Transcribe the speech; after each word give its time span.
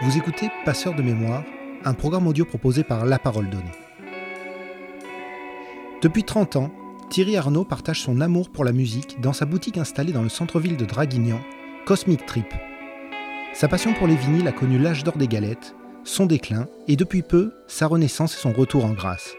Vous 0.00 0.16
écoutez 0.16 0.48
Passeur 0.64 0.94
de 0.94 1.02
mémoire, 1.02 1.42
un 1.84 1.92
programme 1.92 2.28
audio 2.28 2.44
proposé 2.44 2.84
par 2.84 3.04
La 3.04 3.18
Parole 3.18 3.50
Donnée. 3.50 3.64
Depuis 6.00 6.22
30 6.22 6.54
ans, 6.54 6.70
Thierry 7.10 7.36
Arnaud 7.36 7.64
partage 7.64 8.02
son 8.02 8.20
amour 8.20 8.48
pour 8.48 8.62
la 8.62 8.70
musique 8.70 9.20
dans 9.20 9.32
sa 9.32 9.44
boutique 9.44 9.76
installée 9.76 10.12
dans 10.12 10.22
le 10.22 10.28
centre-ville 10.28 10.76
de 10.76 10.84
Draguignan, 10.84 11.40
Cosmic 11.84 12.24
Trip. 12.26 12.46
Sa 13.54 13.66
passion 13.66 13.92
pour 13.92 14.06
les 14.06 14.14
vinyles 14.14 14.46
a 14.46 14.52
connu 14.52 14.78
l'âge 14.78 15.02
d'or 15.02 15.16
des 15.16 15.26
galettes, 15.26 15.74
son 16.04 16.26
déclin 16.26 16.68
et 16.86 16.94
depuis 16.94 17.22
peu 17.22 17.52
sa 17.66 17.88
renaissance 17.88 18.36
et 18.36 18.40
son 18.40 18.52
retour 18.52 18.84
en 18.84 18.92
grâce. 18.92 19.34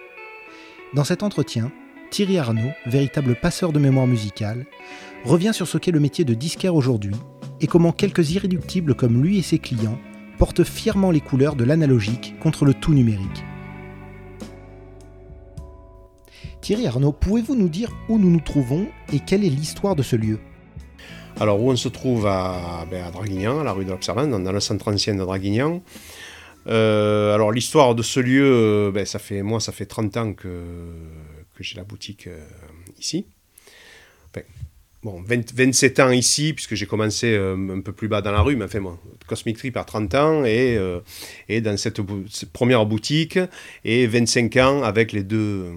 Dans 0.93 1.05
cet 1.05 1.23
entretien, 1.23 1.71
Thierry 2.11 2.37
Arnaud, 2.37 2.71
véritable 2.85 3.35
passeur 3.35 3.71
de 3.71 3.79
mémoire 3.79 4.07
musicale, 4.07 4.65
revient 5.23 5.53
sur 5.53 5.69
ce 5.69 5.77
qu'est 5.77 5.91
le 5.91 6.01
métier 6.01 6.25
de 6.25 6.33
disquaire 6.33 6.75
aujourd'hui 6.75 7.15
et 7.61 7.67
comment 7.67 7.93
quelques 7.93 8.31
irréductibles 8.31 8.95
comme 8.95 9.23
lui 9.23 9.37
et 9.37 9.41
ses 9.41 9.59
clients 9.59 9.99
portent 10.39 10.63
fièrement 10.63 11.11
les 11.11 11.19
couleurs 11.19 11.55
de 11.55 11.65
l'analogique 11.65 12.33
contre 12.39 12.65
le 12.65 12.73
tout 12.73 12.93
numérique. 12.93 13.43
Thierry 16.61 16.87
Arnaud, 16.87 17.11
pouvez-vous 17.11 17.55
nous 17.55 17.69
dire 17.69 17.91
où 18.07 18.17
nous 18.17 18.31
nous 18.31 18.39
trouvons 18.39 18.87
et 19.13 19.19
quelle 19.19 19.43
est 19.43 19.49
l'histoire 19.49 19.95
de 19.95 20.01
ce 20.01 20.15
lieu? 20.15 20.39
Alors, 21.39 21.61
où 21.61 21.71
on 21.71 21.75
se 21.75 21.89
trouve 21.89 22.25
à, 22.25 22.85
ben, 22.89 23.11
Draguignan, 23.11 23.59
à 23.59 23.63
la 23.63 23.73
rue 23.73 23.85
de 23.85 23.91
l'Observance, 23.91 24.27
dans 24.27 24.51
le 24.51 24.59
centre 24.59 24.87
ancien 24.91 25.13
de 25.13 25.19
Draguignan. 25.19 25.81
Euh, 26.67 27.33
alors, 27.33 27.51
l'histoire 27.51 27.95
de 27.95 28.03
ce 28.03 28.19
lieu, 28.19 28.43
euh, 28.43 28.91
ben, 28.91 29.05
ça 29.05 29.19
fait, 29.19 29.41
moi, 29.41 29.59
ça 29.59 29.71
fait 29.71 29.85
30 29.85 30.17
ans 30.17 30.33
que, 30.33 30.47
que 31.55 31.63
j'ai 31.63 31.75
la 31.75 31.83
boutique 31.83 32.27
euh, 32.27 32.39
ici. 32.97 33.25
Bon, 35.01 35.23
27 35.25 35.99
ans 36.01 36.11
ici, 36.11 36.51
puisque 36.53 36.75
j'ai 36.75 36.85
commencé 36.85 37.33
un 37.35 37.79
peu 37.79 37.93
plus 37.93 38.09
bas 38.09 38.21
dans 38.21 38.33
la 38.33 38.41
rue, 38.41 38.57
mais 38.57 38.65
enfin, 38.65 38.81
moi, 38.81 38.99
Cosmic 39.27 39.57
Trip 39.57 39.77
à 39.77 39.85
30 39.85 40.15
ans, 40.15 40.45
et, 40.45 40.77
et 41.47 41.61
dans 41.61 41.77
cette, 41.77 42.01
première 42.51 42.85
boutique, 42.85 43.39
et 43.85 44.07
25 44.07 44.57
ans 44.57 44.83
avec 44.83 45.13
les 45.13 45.23
deux 45.23 45.71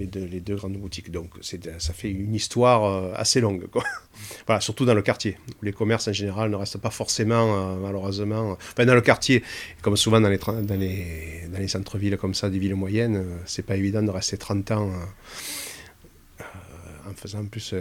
les 0.00 0.06
deux, 0.06 0.24
les 0.24 0.40
deux 0.40 0.56
grandes 0.56 0.76
boutiques. 0.76 1.10
Donc 1.10 1.30
ça 1.40 1.92
fait 1.92 2.10
une 2.10 2.34
histoire 2.34 2.84
euh, 2.84 3.12
assez 3.14 3.40
longue. 3.40 3.66
Quoi. 3.70 3.84
voilà, 4.46 4.60
surtout 4.60 4.84
dans 4.84 4.94
le 4.94 5.02
quartier, 5.02 5.36
où 5.60 5.64
les 5.64 5.72
commerces 5.72 6.08
en 6.08 6.12
général 6.12 6.50
ne 6.50 6.56
restent 6.56 6.78
pas 6.78 6.90
forcément, 6.90 7.74
euh, 7.74 7.76
malheureusement. 7.80 8.52
Enfin, 8.52 8.86
dans 8.86 8.94
le 8.94 9.00
quartier, 9.00 9.42
comme 9.82 9.96
souvent 9.96 10.20
dans 10.20 10.28
les, 10.28 10.38
dans 10.38 10.76
les, 10.76 11.46
dans 11.52 11.58
les 11.58 11.68
centres-villes 11.68 12.16
comme 12.16 12.34
ça, 12.34 12.50
des 12.50 12.58
villes 12.58 12.74
moyennes, 12.74 13.16
euh, 13.16 13.36
c'est 13.46 13.64
pas 13.64 13.76
évident 13.76 14.02
de 14.02 14.10
rester 14.10 14.36
30 14.36 14.70
ans 14.72 14.90
en 17.10 17.14
faisant 17.14 17.44
plus 17.44 17.74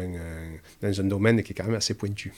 dans 0.81 1.01
un 1.01 1.03
domaine 1.03 1.43
qui 1.43 1.51
est 1.51 1.55
quand 1.55 1.65
même 1.65 1.75
assez 1.75 1.93
pointu. 1.93 2.33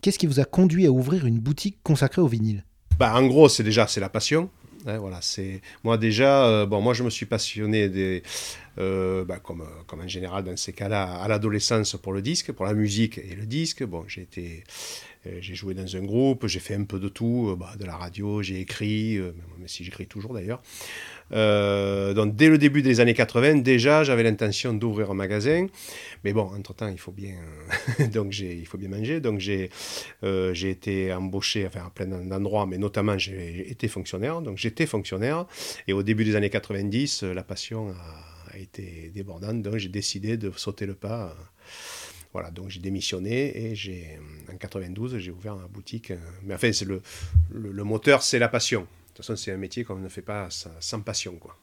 Qu'est-ce 0.00 0.18
qui 0.18 0.26
vous 0.26 0.40
a 0.40 0.44
conduit 0.44 0.86
à 0.86 0.90
ouvrir 0.90 1.26
une 1.26 1.38
boutique 1.38 1.78
consacrée 1.82 2.22
au 2.22 2.28
vinyle? 2.28 2.64
Bah, 2.98 3.14
En 3.14 3.26
gros, 3.26 3.48
c'est 3.48 3.62
déjà 3.64 3.86
c'est 3.86 4.00
la 4.00 4.08
passion. 4.08 4.50
Hein, 4.86 4.98
voilà, 4.98 5.18
c'est 5.20 5.60
moi 5.82 5.98
déjà. 5.98 6.64
bon, 6.66 6.80
moi 6.80 6.94
je 6.94 7.02
me 7.02 7.10
suis 7.10 7.26
passionné 7.26 7.88
des, 7.88 8.22
euh, 8.78 9.24
bah, 9.24 9.38
comme, 9.42 9.64
comme 9.86 10.00
en 10.00 10.08
général 10.08 10.44
dans 10.44 10.56
ces 10.56 10.72
cas-là, 10.72 11.04
à 11.04 11.28
l'adolescence 11.28 11.96
pour 11.96 12.12
le 12.12 12.20
disque, 12.20 12.52
pour 12.52 12.66
la 12.66 12.74
musique 12.74 13.18
et 13.18 13.34
le 13.34 13.46
disque. 13.46 13.82
Bon, 13.84 14.04
j'ai 14.06 14.22
été, 14.22 14.64
euh, 15.26 15.38
j'ai 15.40 15.54
joué 15.54 15.72
dans 15.72 15.96
un 15.96 16.04
groupe, 16.04 16.46
j'ai 16.46 16.60
fait 16.60 16.74
un 16.74 16.84
peu 16.84 16.98
de 16.98 17.08
tout, 17.08 17.48
euh, 17.50 17.56
bah, 17.56 17.72
de 17.78 17.86
la 17.86 17.96
radio, 17.96 18.42
j'ai 18.42 18.60
écrit, 18.60 19.18
même 19.18 19.66
si 19.66 19.82
j'écris 19.82 20.06
toujours 20.06 20.34
d'ailleurs. 20.34 20.60
donc 21.30 22.36
dès 22.36 22.50
le 22.50 22.58
début 22.58 22.82
des 22.82 23.00
années 23.00 23.14
80, 23.14 23.56
déjà, 23.62 24.04
j'avais 24.04 24.22
l'intention 24.22 24.74
d'ouvrir 24.74 25.10
un 25.10 25.14
magasin. 25.14 25.68
Mais 26.24 26.34
bon, 26.34 26.50
entre-temps, 26.54 26.88
il 26.88 26.98
faut 26.98 27.12
bien, 27.12 27.36
donc 28.12 28.38
il 28.38 28.66
faut 28.66 28.76
bien 28.76 28.90
manger. 28.90 29.20
Donc 29.20 29.40
j'ai 29.40 29.70
j'ai 30.22 30.70
été 30.70 31.14
embauché 31.14 31.66
enfin, 31.66 31.86
à 31.86 31.90
plein 31.90 32.06
d'endroits, 32.06 32.66
mais 32.66 32.76
notamment 32.76 33.16
j'ai 33.16 33.70
été 33.70 33.88
fonctionnaire. 33.88 34.42
Donc 34.42 34.58
j'étais 34.58 34.84
fonctionnaire. 34.84 35.46
Et 35.88 35.94
au 35.94 36.02
début 36.02 36.24
des 36.24 36.36
années 36.36 36.50
90, 36.50 37.22
la 37.22 37.42
passion 37.42 37.88
a 37.88 38.35
a 38.56 38.60
été 38.60 39.10
débordante, 39.14 39.62
donc 39.62 39.76
j'ai 39.76 39.88
décidé 39.88 40.36
de 40.36 40.50
sauter 40.56 40.86
le 40.86 40.94
pas. 40.94 41.36
Voilà, 42.32 42.50
donc 42.50 42.68
j'ai 42.68 42.80
démissionné 42.80 43.56
et 43.56 43.74
j'ai, 43.74 44.18
en 44.52 44.56
92, 44.56 45.18
j'ai 45.18 45.30
ouvert 45.30 45.56
ma 45.56 45.68
boutique. 45.68 46.12
Mais 46.42 46.54
enfin, 46.54 46.72
c'est 46.72 46.84
le, 46.84 47.00
le, 47.50 47.84
moteur, 47.84 48.22
c'est 48.22 48.38
la 48.38 48.48
passion. 48.48 48.82
De 48.82 48.86
toute 49.14 49.18
façon, 49.18 49.36
c'est 49.36 49.52
un 49.52 49.56
métier 49.56 49.84
qu'on 49.84 49.96
ne 49.96 50.08
fait 50.08 50.22
pas 50.22 50.48
sans 50.50 51.00
passion, 51.00 51.36
quoi. 51.36 51.56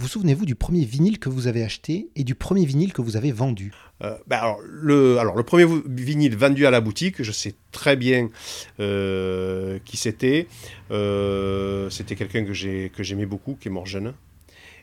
Vous 0.00 0.06
souvenez-vous 0.06 0.46
du 0.46 0.54
premier 0.54 0.84
vinyle 0.84 1.18
que 1.18 1.28
vous 1.28 1.48
avez 1.48 1.64
acheté 1.64 2.08
et 2.14 2.22
du 2.22 2.36
premier 2.36 2.64
vinyle 2.64 2.92
que 2.92 3.02
vous 3.02 3.16
avez 3.16 3.32
vendu? 3.32 3.72
Euh, 4.04 4.16
ben 4.28 4.36
alors, 4.36 4.60
le, 4.62 5.18
alors, 5.18 5.34
le 5.34 5.42
premier 5.42 5.66
vinyle 5.86 6.36
vendu 6.36 6.66
à 6.66 6.70
la 6.70 6.80
boutique, 6.80 7.20
je 7.20 7.32
sais 7.32 7.54
très 7.72 7.96
bien 7.96 8.30
euh, 8.78 9.80
qui 9.84 9.96
c'était. 9.96 10.46
Euh, 10.92 11.90
c'était 11.90 12.14
quelqu'un 12.14 12.44
que 12.44 13.02
j'aimais 13.02 13.26
beaucoup, 13.26 13.56
qui 13.60 13.66
est 13.66 13.72
mort 13.72 13.86
jeune. 13.86 14.14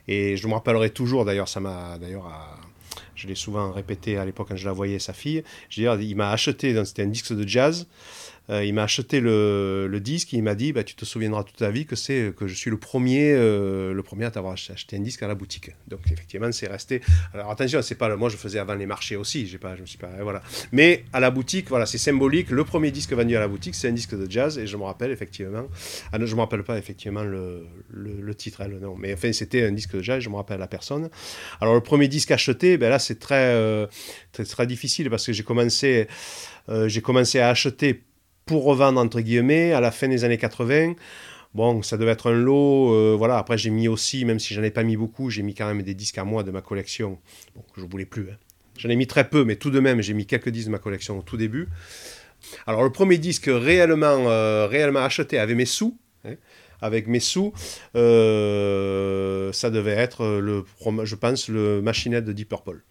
Et 0.08 0.36
je 0.36 0.46
me 0.46 0.54
rappellerai 0.54 0.90
toujours, 0.90 1.24
d'ailleurs, 1.24 1.48
ça 1.48 1.60
m'a, 1.60 1.98
d'ailleurs, 1.98 2.30
je 3.14 3.26
l'ai 3.26 3.34
souvent 3.34 3.72
répété 3.72 4.18
à 4.18 4.24
l'époque 4.24 4.48
quand 4.48 4.56
je 4.56 4.66
la 4.66 4.72
voyais, 4.72 4.98
sa 4.98 5.12
fille. 5.12 5.42
Je 5.68 5.80
veux 5.80 5.96
dire, 5.96 6.08
il 6.08 6.14
m'a 6.14 6.30
acheté, 6.30 6.84
c'était 6.84 7.02
un 7.02 7.08
disque 7.08 7.32
de 7.32 7.46
jazz. 7.46 7.86
Euh, 8.48 8.64
il 8.64 8.74
m'a 8.74 8.84
acheté 8.84 9.20
le, 9.20 9.98
disque 10.00 10.34
et 10.34 10.36
il 10.36 10.42
m'a 10.42 10.54
dit 10.54 10.72
bah, 10.72 10.84
Tu 10.84 10.94
te 10.94 11.04
souviendras 11.04 11.42
toute 11.42 11.56
ta 11.56 11.70
vie 11.70 11.86
que, 11.86 11.96
c'est, 11.96 12.32
que 12.36 12.46
je 12.46 12.54
suis 12.54 12.70
le 12.70 12.78
premier, 12.78 13.32
euh, 13.32 13.92
le 13.92 14.02
premier 14.02 14.24
à 14.24 14.30
t'avoir 14.30 14.52
acheté 14.52 14.96
un 14.96 15.00
disque 15.00 15.22
à 15.22 15.28
la 15.28 15.34
boutique. 15.34 15.70
Donc, 15.88 16.00
effectivement, 16.10 16.50
c'est 16.52 16.68
resté. 16.68 17.00
Alors, 17.34 17.50
attention, 17.50 17.82
c'est 17.82 17.96
pas 17.96 18.14
moi 18.16 18.28
je 18.28 18.36
faisais 18.36 18.58
avant 18.58 18.74
les 18.74 18.86
marchés 18.86 19.16
aussi. 19.16 19.46
J'ai 19.46 19.58
pas, 19.58 19.74
je 19.74 19.82
me 19.82 19.86
suis 19.86 19.98
pas, 19.98 20.10
voilà. 20.22 20.42
Mais 20.72 21.04
à 21.12 21.20
la 21.20 21.30
boutique, 21.30 21.68
voilà, 21.68 21.86
c'est 21.86 21.98
symbolique. 21.98 22.50
Le 22.50 22.64
premier 22.64 22.90
disque 22.90 23.12
vendu 23.12 23.36
à 23.36 23.40
la 23.40 23.48
boutique, 23.48 23.74
c'est 23.74 23.88
un 23.88 23.92
disque 23.92 24.16
de 24.16 24.30
jazz 24.30 24.58
et 24.58 24.66
je 24.66 24.76
me 24.76 24.84
rappelle 24.84 25.10
effectivement. 25.10 25.66
Ah, 26.12 26.18
non, 26.18 26.26
je 26.26 26.34
me 26.34 26.40
rappelle 26.40 26.62
pas 26.62 26.78
effectivement 26.78 27.24
le, 27.24 27.66
le, 27.90 28.34
titre, 28.34 28.60
hein, 28.60 28.68
le 28.68 28.78
nom. 28.78 28.96
Mais 28.96 29.14
enfin, 29.14 29.32
c'était 29.32 29.64
un 29.64 29.72
disque 29.72 29.96
de 29.96 30.02
jazz, 30.02 30.22
je 30.22 30.28
me 30.28 30.36
rappelle 30.36 30.60
la 30.60 30.68
personne. 30.68 31.08
Alors, 31.60 31.74
le 31.74 31.80
premier 31.80 32.08
disque 32.08 32.30
acheté, 32.30 32.78
ben 32.78 32.90
là, 32.90 32.98
c'est 32.98 33.18
très, 33.18 33.54
euh, 33.54 33.86
très, 34.32 34.66
difficile 34.66 35.10
parce 35.10 35.26
que 35.26 35.32
j'ai 35.32 35.42
commencé, 35.42 36.06
j'ai 36.86 37.00
commencé 37.00 37.38
à 37.38 37.48
acheter 37.50 38.02
pour 38.46 38.62
revendre 38.62 39.00
entre 39.00 39.20
guillemets 39.20 39.72
à 39.72 39.80
la 39.80 39.90
fin 39.90 40.06
des 40.06 40.22
années 40.22 40.38
80. 40.38 40.94
Bon, 41.54 41.82
ça 41.82 41.96
devait 41.96 42.12
être 42.12 42.30
un 42.30 42.34
lot. 42.34 42.94
Euh, 42.94 43.16
voilà. 43.18 43.38
Après, 43.38 43.58
j'ai 43.58 43.70
mis 43.70 43.88
aussi, 43.88 44.24
même 44.24 44.38
si 44.38 44.54
j'en 44.54 44.62
ai 44.62 44.70
pas 44.70 44.84
mis 44.84 44.96
beaucoup, 44.96 45.30
j'ai 45.30 45.42
mis 45.42 45.52
quand 45.52 45.66
même 45.66 45.82
des 45.82 45.94
disques 45.94 46.18
à 46.18 46.24
moi 46.24 46.44
de 46.44 46.52
ma 46.52 46.60
collection. 46.60 47.18
Bon, 47.56 47.64
je 47.76 47.84
voulais 47.84 48.04
plus. 48.04 48.30
Hein. 48.30 48.36
J'en 48.78 48.88
ai 48.88 48.96
mis 48.96 49.08
très 49.08 49.28
peu, 49.28 49.44
mais 49.44 49.56
tout 49.56 49.70
de 49.70 49.80
même, 49.80 50.00
j'ai 50.00 50.14
mis 50.14 50.26
quelques 50.26 50.50
disques 50.50 50.66
de 50.66 50.72
ma 50.72 50.78
collection 50.78 51.18
au 51.18 51.22
tout 51.22 51.36
début. 51.36 51.68
Alors, 52.68 52.84
le 52.84 52.92
premier 52.92 53.18
disque 53.18 53.50
réellement, 53.52 54.28
euh, 54.28 54.68
réellement 54.68 55.00
acheté 55.00 55.38
avec 55.38 55.56
mes 55.56 55.64
sous, 55.64 55.98
hein, 56.24 56.34
avec 56.80 57.08
mes 57.08 57.20
sous, 57.20 57.52
ça 57.94 59.70
devait 59.70 59.96
être, 59.96 60.38
le, 60.38 60.64
je 61.02 61.14
pense, 61.16 61.48
le 61.48 61.82
Machinette 61.82 62.24
de 62.24 62.32
Deep 62.32 62.50
Purple. 62.50 62.82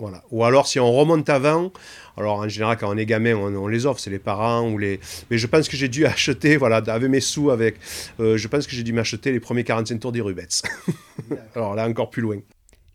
Voilà. 0.00 0.22
Ou 0.30 0.44
alors, 0.44 0.68
si 0.68 0.78
on 0.78 0.92
remonte 0.92 1.28
avant, 1.28 1.72
alors 2.16 2.38
en 2.38 2.48
général, 2.48 2.76
quand 2.78 2.88
on 2.88 2.96
est 2.96 3.04
gamin, 3.04 3.34
on, 3.34 3.66
les 3.66 3.84
offre, 3.84 3.98
c'est 3.98 4.10
les 4.10 4.20
parents 4.20 4.70
ou 4.70 4.78
les. 4.78 5.00
Mais 5.28 5.38
je 5.38 5.46
pense 5.48 5.68
que 5.68 5.76
j'ai 5.76 5.88
dû 5.88 6.06
acheter, 6.06 6.56
voilà, 6.56 6.76
avec 6.76 7.10
mes 7.10 7.20
sous, 7.20 7.50
avec. 7.50 7.76
Euh, 8.20 8.36
je 8.36 8.46
pense 8.46 8.68
que 8.68 8.76
j'ai 8.76 8.84
dû 8.84 8.92
m'acheter 8.92 9.32
les 9.32 9.40
premiers 9.40 9.64
45 9.64 9.98
tours 9.98 10.12
des 10.12 10.20
Rubets. 10.20 10.62
alors 11.56 11.74
là, 11.74 11.88
encore 11.88 12.10
plus 12.10 12.22
loin. 12.22 12.38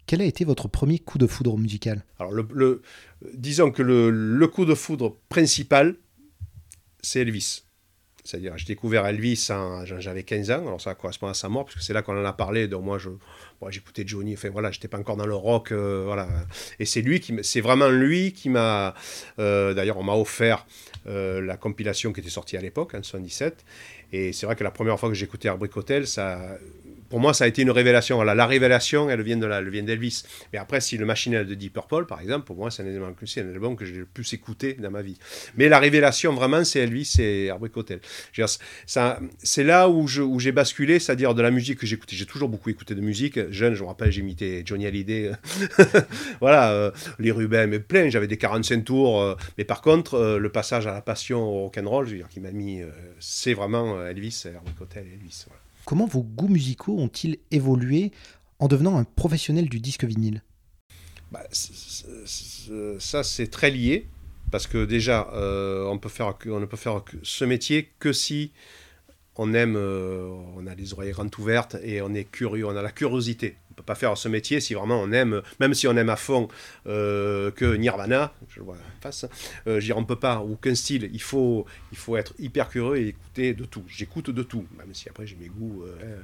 Quel 0.06 0.22
a 0.22 0.26
été 0.26 0.46
votre 0.46 0.70
premier 0.70 1.00
coup 1.00 1.18
de 1.18 1.28
foudre 1.28 1.58
musical? 1.58 2.06
Alors, 2.20 2.32
le, 2.32 2.82
disons 3.34 3.72
que 3.72 3.82
le, 3.82 4.10
le 4.10 4.48
coup 4.48 4.64
de 4.64 4.76
foudre 4.76 5.18
principal, 5.28 5.96
c'est 7.02 7.20
Elvis. 7.20 7.64
C'est-à-dire, 8.24 8.54
j'ai 8.58 8.66
découvert 8.66 9.06
Elvis, 9.06 9.50
j'avais 9.84 10.24
15 10.24 10.52
ans, 10.52 10.68
alors 10.68 10.80
ça 10.80 10.96
correspond 10.96 11.28
à 11.28 11.34
sa 11.34 11.50
mort, 11.50 11.66
puisque 11.66 11.82
c'est 11.82 11.94
là 11.94 12.02
qu'on 12.02 12.18
en 12.18 12.24
a 12.24 12.32
parlé, 12.32 12.70
donc 12.70 12.86
moi, 12.86 12.98
je, 12.98 13.10
j'écoutais 13.70 14.04
Johnny, 14.06 14.34
enfin 14.34 14.50
voilà, 14.50 14.72
j'étais 14.72 14.88
pas 14.88 14.98
encore 14.98 15.18
dans 15.18 15.26
le 15.26 15.36
rock, 15.36 15.72
euh, 15.72 16.04
voilà. 16.06 16.28
Et 16.80 16.86
c'est 16.86 17.02
lui 17.02 17.20
qui, 17.20 17.36
c'est 17.44 17.60
vraiment 17.60 17.90
lui 17.90 18.32
qui 18.32 18.50
m'a, 18.50 18.94
euh, 19.40 19.74
d'ailleurs, 19.74 19.98
on 19.98 20.04
m'a 20.04 20.14
offert 20.14 20.66
euh, 21.08 21.42
la 21.42 21.58
compilation 21.58 22.14
qui 22.14 22.22
était 22.22 22.30
sortie 22.30 22.56
à 22.56 22.62
l'époque, 22.62 22.94
en 22.96 23.04
77, 23.04 23.66
et 24.14 24.32
c'est 24.32 24.46
vrai 24.46 24.56
que 24.56 24.64
la 24.64 24.72
première 24.72 24.98
fois 24.98 25.10
que 25.10 25.16
j'écoutais 25.16 25.50
Heartbreak 25.50 25.76
Hotel, 25.76 26.08
ça, 26.08 26.58
pour 27.14 27.20
moi, 27.20 27.36
ça 27.36 27.44
a 27.44 27.48
été 27.48 27.62
une 27.62 27.70
révélation. 27.70 28.16
Voilà, 28.16 28.34
la 28.34 28.48
révélation, 28.48 29.08
elle 29.08 29.22
vient 29.22 29.38
de 29.38 29.82
d'Elvis. 29.82 30.24
Mais 30.52 30.58
après, 30.58 30.82
si 30.82 30.98
le 30.98 31.06
machinel 31.06 31.46
de 31.46 31.54
Deep 31.54 31.74
Purple, 31.74 32.08
par 32.08 32.20
exemple, 32.22 32.44
pour 32.44 32.56
moi, 32.56 32.72
c'est 32.72 32.82
un 32.82 32.88
un 32.88 33.50
album 33.52 33.76
que 33.76 33.86
j'ai 33.86 33.94
le 33.94 34.08
plus 34.08 34.34
écouté 34.34 34.74
dans 34.74 34.90
ma 34.90 35.04
vie. 35.04 35.20
Mais 35.56 35.70
la 35.70 35.78
révélation, 35.78 36.34
vraiment, 36.34 36.64
c'est 36.64 36.80
Elvis 36.80 37.18
et 37.20 37.46
Heartbreak 37.50 37.78
Hotel. 37.78 38.00
C'est 38.88 39.64
là 39.64 39.90
où 39.90 40.08
j'ai 40.08 40.52
basculé, 40.52 40.98
c'est-à-dire 40.98 41.36
de 41.36 41.44
la 41.44 41.52
musique 41.52 41.78
que 41.78 41.86
j'écoutais. 41.86 42.16
J'ai 42.16 42.26
toujours 42.26 42.50
beaucoup 42.50 42.72
écouté 42.72 42.96
de 42.96 43.02
musique. 43.02 43.52
Jeune, 43.52 43.76
je 43.76 43.84
me 43.84 43.90
rappelle, 43.90 44.12
j'imitais 44.12 44.64
Johnny 44.66 44.88
Hallyday. 44.88 45.34
voilà, 46.42 46.72
euh, 46.72 46.90
les 47.20 47.30
Rubens, 47.30 47.70
mais 47.70 47.80
plein. 47.80 48.10
J'avais 48.10 48.26
des 48.26 48.38
45 48.38 48.86
tours. 48.86 49.22
Euh, 49.22 49.36
mais 49.60 49.66
par 49.66 49.84
contre, 49.84 50.16
euh, 50.16 50.40
le 50.40 50.50
passage 50.50 50.88
à 50.88 50.92
la 50.92 51.02
passion 51.04 51.44
au 51.44 51.62
rock'n'roll, 51.66 52.08
je 52.08 52.12
veux 52.14 52.18
dire, 52.18 52.30
qui 52.30 52.40
m'a 52.40 52.50
mis, 52.50 52.82
c'est 53.20 53.54
vraiment 53.54 54.04
Elvis, 54.04 54.46
Heartbreak 54.46 54.82
Hotel 54.82 55.06
et 55.06 55.14
Elvis. 55.14 55.46
Voilà. 55.48 55.63
Comment 55.86 56.06
vos 56.06 56.24
goûts 56.24 56.48
musicaux 56.48 56.98
ont-ils 56.98 57.40
évolué 57.52 58.12
en 58.60 58.68
devenant 58.68 58.98
un 58.98 59.04
professionnel 59.04 59.70
du 59.70 59.80
disque 59.80 60.06
vinyle? 60.06 60.42
Bah, 61.32 61.44
Ça, 61.52 63.24
c'est 63.24 63.48
très 63.48 63.72
lié, 63.72 64.08
parce 64.52 64.68
que 64.68 64.86
déjà, 64.86 65.30
euh, 65.34 65.86
on, 65.88 65.96
ne 65.96 66.00
peut 66.66 66.78
faire 66.78 67.04
ce 67.24 67.46
métier 67.46 67.90
que 68.00 68.14
si 68.14 68.52
on 69.36 69.54
aime, 69.54 69.76
on 69.76 70.68
a 70.68 70.76
les 70.76 70.94
oreilles 70.94 71.12
grandes 71.12 71.36
ouvertes 71.38 71.76
et 71.84 72.02
on 72.02 72.14
est 72.14 72.26
curieux, 72.26 72.68
on 72.68 72.76
a 72.76 72.82
la 72.82 72.92
curiosité 72.92 73.58
on 73.74 73.76
peut 73.76 73.84
pas 73.84 73.96
faire 73.96 74.16
ce 74.18 74.28
métier 74.28 74.60
si 74.60 74.76
vraiment 74.76 75.02
on 75.02 75.12
aime, 75.12 75.42
même 75.60 75.74
si 75.74 75.88
on 75.88 75.98
aime 75.98 76.10
à 76.10 76.16
fond 76.16 76.48
euh, 76.86 77.50
que 77.50 77.76
Nirvana, 77.76 78.32
je 78.50 78.62
vois 78.62 78.76
en 78.76 79.02
face, 79.02 79.26
euh, 79.66 79.80
je 79.80 79.94
on 79.94 80.06
peut 80.06 80.16
pas, 80.16 80.40
ou 80.42 80.56
qu'un 80.56 80.76
style, 80.76 81.10
il 81.12 81.22
faut, 81.22 81.66
il 81.92 81.98
faut 81.98 82.18
être 82.18 82.34
hyper 82.40 82.70
curieux 82.70 82.98
et 82.98 83.08
écouter 83.10 83.54
de 83.54 83.66
tout. 83.66 83.84
J'écoute 83.88 84.30
de 84.30 84.44
tout, 84.44 84.66
même 84.78 84.94
si 84.94 85.10
après 85.10 85.26
j'ai 85.26 85.36
mes 85.36 85.48
goûts. 85.48 85.84
Euh, 85.84 85.96
hein. 86.04 86.22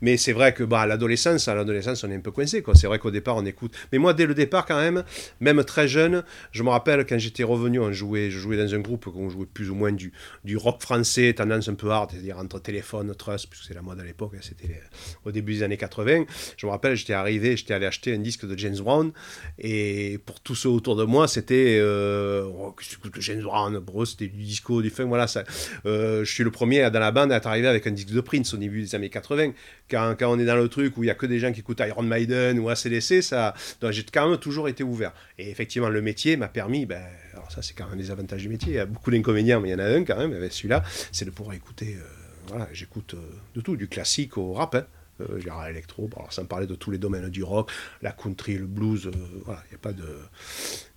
Mais 0.00 0.16
c'est 0.16 0.32
vrai 0.32 0.52
que 0.52 0.64
bah, 0.64 0.80
à 0.80 0.86
l'adolescence, 0.86 1.48
à 1.48 1.54
l'adolescence, 1.54 2.04
on 2.04 2.10
est 2.10 2.16
un 2.16 2.20
peu 2.20 2.30
coincé. 2.30 2.64
C'est 2.74 2.86
vrai 2.86 2.98
qu'au 2.98 3.10
départ, 3.10 3.36
on 3.36 3.44
écoute. 3.44 3.74
Mais 3.92 3.98
moi, 3.98 4.14
dès 4.14 4.26
le 4.26 4.34
départ, 4.34 4.66
quand 4.66 4.80
même, 4.80 5.04
même 5.40 5.62
très 5.64 5.88
jeune, 5.88 6.24
je 6.52 6.62
me 6.62 6.70
rappelle 6.70 7.04
quand 7.06 7.18
j'étais 7.18 7.44
revenu, 7.44 7.80
on 7.80 7.92
jouait, 7.92 8.30
je 8.30 8.38
jouais 8.38 8.56
dans 8.56 8.74
un 8.74 8.80
groupe 8.80 9.06
où 9.06 9.12
on 9.16 9.30
jouait 9.30 9.46
plus 9.46 9.70
ou 9.70 9.74
moins 9.74 9.92
du, 9.92 10.12
du 10.44 10.56
rock 10.56 10.80
français, 10.82 11.34
tendance 11.34 11.68
un 11.68 11.74
peu 11.74 11.90
hard, 11.90 12.10
c'est-à-dire 12.12 12.38
entre 12.38 12.60
téléphone, 12.60 13.14
trust, 13.14 13.48
puisque 13.48 13.66
c'est 13.66 13.74
la 13.74 13.82
mode 13.82 14.00
à 14.00 14.04
l'époque, 14.04 14.32
hein, 14.36 14.40
c'était 14.40 14.80
au 15.24 15.32
début 15.32 15.54
des 15.54 15.62
années 15.62 15.76
80. 15.76 16.24
Je 16.56 16.66
j'étais 16.94 17.12
arrivé, 17.12 17.56
j'étais 17.56 17.74
allé 17.74 17.86
acheter 17.86 18.14
un 18.14 18.18
disque 18.18 18.46
de 18.46 18.56
James 18.58 18.76
Brown, 18.78 19.12
et 19.58 20.18
pour 20.24 20.40
tous 20.40 20.54
ceux 20.54 20.68
autour 20.68 20.96
de 20.96 21.04
moi, 21.04 21.28
c'était 21.28 21.78
euh, 21.80 22.44
oh, 22.44 22.74
James 23.18 23.42
Brown, 23.42 23.78
bro, 23.78 24.04
c'était 24.04 24.26
du 24.26 24.42
disco, 24.42 24.82
du 24.82 24.90
funk, 24.90 25.08
voilà. 25.08 25.26
Euh, 25.86 26.24
je 26.24 26.32
suis 26.32 26.44
le 26.44 26.50
premier 26.50 26.90
dans 26.90 27.00
la 27.00 27.12
bande 27.12 27.32
à 27.32 27.36
être 27.36 27.46
arrivé 27.46 27.68
avec 27.68 27.86
un 27.86 27.90
disque 27.90 28.10
de 28.10 28.20
Prince 28.20 28.54
au 28.54 28.56
début 28.56 28.82
des 28.82 28.94
années 28.94 29.10
80. 29.10 29.52
Quand, 29.90 30.16
on 30.22 30.38
est 30.38 30.44
dans 30.44 30.56
le 30.56 30.68
truc 30.68 30.96
où 30.96 31.04
il 31.04 31.08
y 31.08 31.10
a 31.10 31.14
que 31.14 31.26
des 31.26 31.38
gens 31.38 31.52
qui 31.52 31.60
écoutent 31.60 31.80
Iron 31.80 32.02
Maiden 32.02 32.58
ou 32.58 32.68
ACDC, 32.68 33.22
ça, 33.22 33.54
j'ai 33.90 34.04
quand 34.04 34.28
même 34.28 34.38
toujours 34.38 34.68
été 34.68 34.82
ouvert. 34.82 35.12
Et 35.38 35.50
effectivement, 35.50 35.88
le 35.88 36.02
métier 36.02 36.36
m'a 36.36 36.48
permis, 36.48 36.86
ben, 36.86 37.02
alors 37.32 37.50
ça 37.50 37.62
c'est 37.62 37.74
quand 37.74 37.88
même 37.88 37.98
des 37.98 38.10
avantages 38.10 38.42
du 38.42 38.48
métier. 38.48 38.72
Il 38.72 38.76
y 38.76 38.78
a 38.78 38.86
beaucoup 38.86 39.10
d'inconvénients, 39.10 39.60
mais 39.60 39.70
il 39.70 39.72
y 39.72 39.74
en 39.74 39.78
a 39.80 39.84
un 39.84 40.04
quand 40.04 40.16
même. 40.16 40.48
Celui-là, 40.50 40.82
c'est 41.12 41.24
de 41.24 41.30
pouvoir 41.30 41.56
écouter. 41.56 41.96
Euh, 41.98 42.04
voilà, 42.46 42.68
j'écoute 42.72 43.14
de 43.54 43.60
tout, 43.60 43.76
du 43.76 43.88
classique 43.88 44.36
au 44.36 44.52
rap. 44.52 44.74
Hein 44.74 44.86
euh, 45.20 45.40
genre 45.40 45.64
électro, 45.66 46.08
bon, 46.08 46.18
alors 46.18 46.32
ça 46.32 46.42
me 46.42 46.48
parlait 46.48 46.66
de 46.66 46.74
tous 46.74 46.90
les 46.90 46.98
domaines 46.98 47.28
du 47.28 47.42
rock, 47.42 47.70
la 48.02 48.12
country, 48.12 48.56
le 48.56 48.66
blues, 48.66 49.06
euh, 49.06 49.10
voilà, 49.44 49.62
il 49.70 49.74
a 49.74 49.78
pas 49.78 49.92
de... 49.92 50.06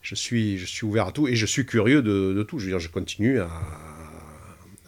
Je 0.01 0.15
suis, 0.15 0.57
je 0.57 0.65
suis 0.65 0.85
ouvert 0.85 1.07
à 1.07 1.11
tout 1.11 1.27
et 1.27 1.35
je 1.35 1.45
suis 1.45 1.65
curieux 1.65 2.01
de, 2.01 2.43
tout, 2.43 2.59
je 2.59 2.65
veux 2.65 2.71
dire, 2.71 2.79
je 2.79 2.89
continue 2.89 3.39
à, 3.39 3.49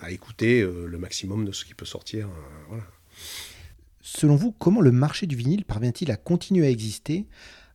à 0.02 0.12
écouter 0.12 0.62
euh, 0.62 0.86
le 0.88 0.98
maximum 0.98 1.46
de 1.46 1.52
ce 1.52 1.66
qui 1.66 1.74
peut 1.74 1.86
sortir, 1.86 2.28
euh, 2.28 2.66
voilà. 2.70 2.84
Selon 4.02 4.36
vous, 4.36 4.52
comment 4.52 4.82
le 4.82 4.92
marché 4.92 5.26
du 5.26 5.36
vinyle 5.36 5.66
parvient-il 5.66 6.12
à 6.12 6.16
continuer 6.16 6.68
à 6.68 6.70
exister 6.70 7.26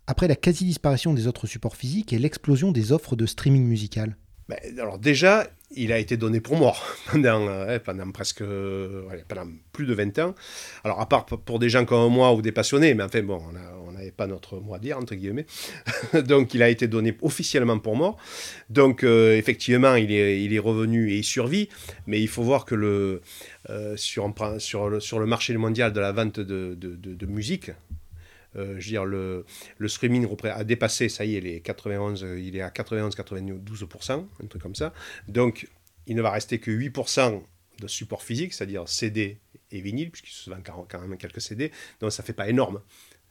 après 0.06 0.28
la 0.28 0.36
quasi-disparition 0.36 1.12
des 1.12 1.26
autres 1.26 1.46
supports 1.46 1.76
physiques 1.76 2.12
et 2.12 2.18
l'explosion 2.18 2.72
des 2.72 2.92
offres 2.92 3.16
de 3.16 3.26
streaming 3.26 3.64
musical? 3.64 4.16
Ben, 4.50 4.80
Alors 4.80 4.98
déjà, 4.98 5.46
il 5.76 5.92
a 5.92 5.98
été 5.98 6.16
donné 6.16 6.40
pour 6.40 6.56
mort 6.56 6.84
pendant, 7.12 7.46
euh, 7.46 7.78
pendant 7.78 8.10
presque 8.10 8.42
pendant 9.28 9.46
plus 9.72 9.86
de 9.86 9.94
20 9.94 10.18
ans. 10.18 10.34
Alors, 10.84 11.00
à 11.00 11.08
part 11.08 11.26
pour 11.26 11.58
des 11.58 11.68
gens 11.68 11.84
comme 11.84 12.12
moi 12.12 12.34
ou 12.34 12.42
des 12.42 12.52
passionnés, 12.52 12.94
mais 12.94 13.04
enfin, 13.04 13.22
bon, 13.22 13.40
on 13.86 13.92
n'avait 13.92 14.10
pas 14.10 14.26
notre 14.26 14.58
mot 14.58 14.74
à 14.74 14.78
dire, 14.78 14.98
entre 14.98 15.14
guillemets. 15.14 15.46
Donc, 16.24 16.54
il 16.54 16.62
a 16.62 16.68
été 16.68 16.88
donné 16.88 17.16
officiellement 17.22 17.78
pour 17.78 17.96
mort. 17.96 18.16
Donc, 18.68 19.04
euh, 19.04 19.36
effectivement, 19.36 19.94
il 19.94 20.12
est, 20.12 20.58
revenu 20.58 21.10
et 21.10 21.18
il 21.18 21.24
survit, 21.24 21.68
mais 22.06 22.20
il 22.20 22.28
faut 22.28 22.42
voir 22.42 22.64
que 22.64 22.74
euh, 23.70 23.96
sur, 23.96 24.26
le, 24.28 25.26
marché 25.26 25.56
mondial 25.56 25.92
de 25.92 26.00
la 26.00 26.12
vente 26.12 26.40
de 26.40 27.26
musique, 27.26 27.70
euh, 28.56 28.74
je 28.78 28.86
veux 28.86 28.90
dire, 28.90 29.04
le, 29.04 29.44
le 29.78 29.88
streaming 29.88 30.26
a 30.44 30.64
dépassé, 30.64 31.08
ça 31.08 31.24
y 31.24 31.36
est, 31.36 31.40
les 31.40 31.60
91, 31.60 32.24
euh, 32.24 32.40
il 32.40 32.56
est 32.56 32.62
à 32.62 32.70
91-92%, 32.70 34.12
un 34.12 34.46
truc 34.46 34.62
comme 34.62 34.74
ça. 34.74 34.92
Donc, 35.28 35.68
il 36.06 36.16
ne 36.16 36.22
va 36.22 36.30
rester 36.30 36.58
que 36.58 36.70
8% 36.70 37.42
de 37.80 37.86
support 37.86 38.22
physique, 38.22 38.52
c'est-à-dire 38.52 38.88
CD 38.88 39.38
et 39.70 39.80
vinyle, 39.80 40.10
puisqu'il 40.10 40.32
se 40.32 40.50
vend 40.50 40.58
quand 40.88 41.00
même 41.00 41.16
quelques 41.16 41.40
CD. 41.40 41.70
Donc, 42.00 42.12
ça 42.12 42.22
fait 42.22 42.32
pas 42.32 42.48
énorme. 42.48 42.80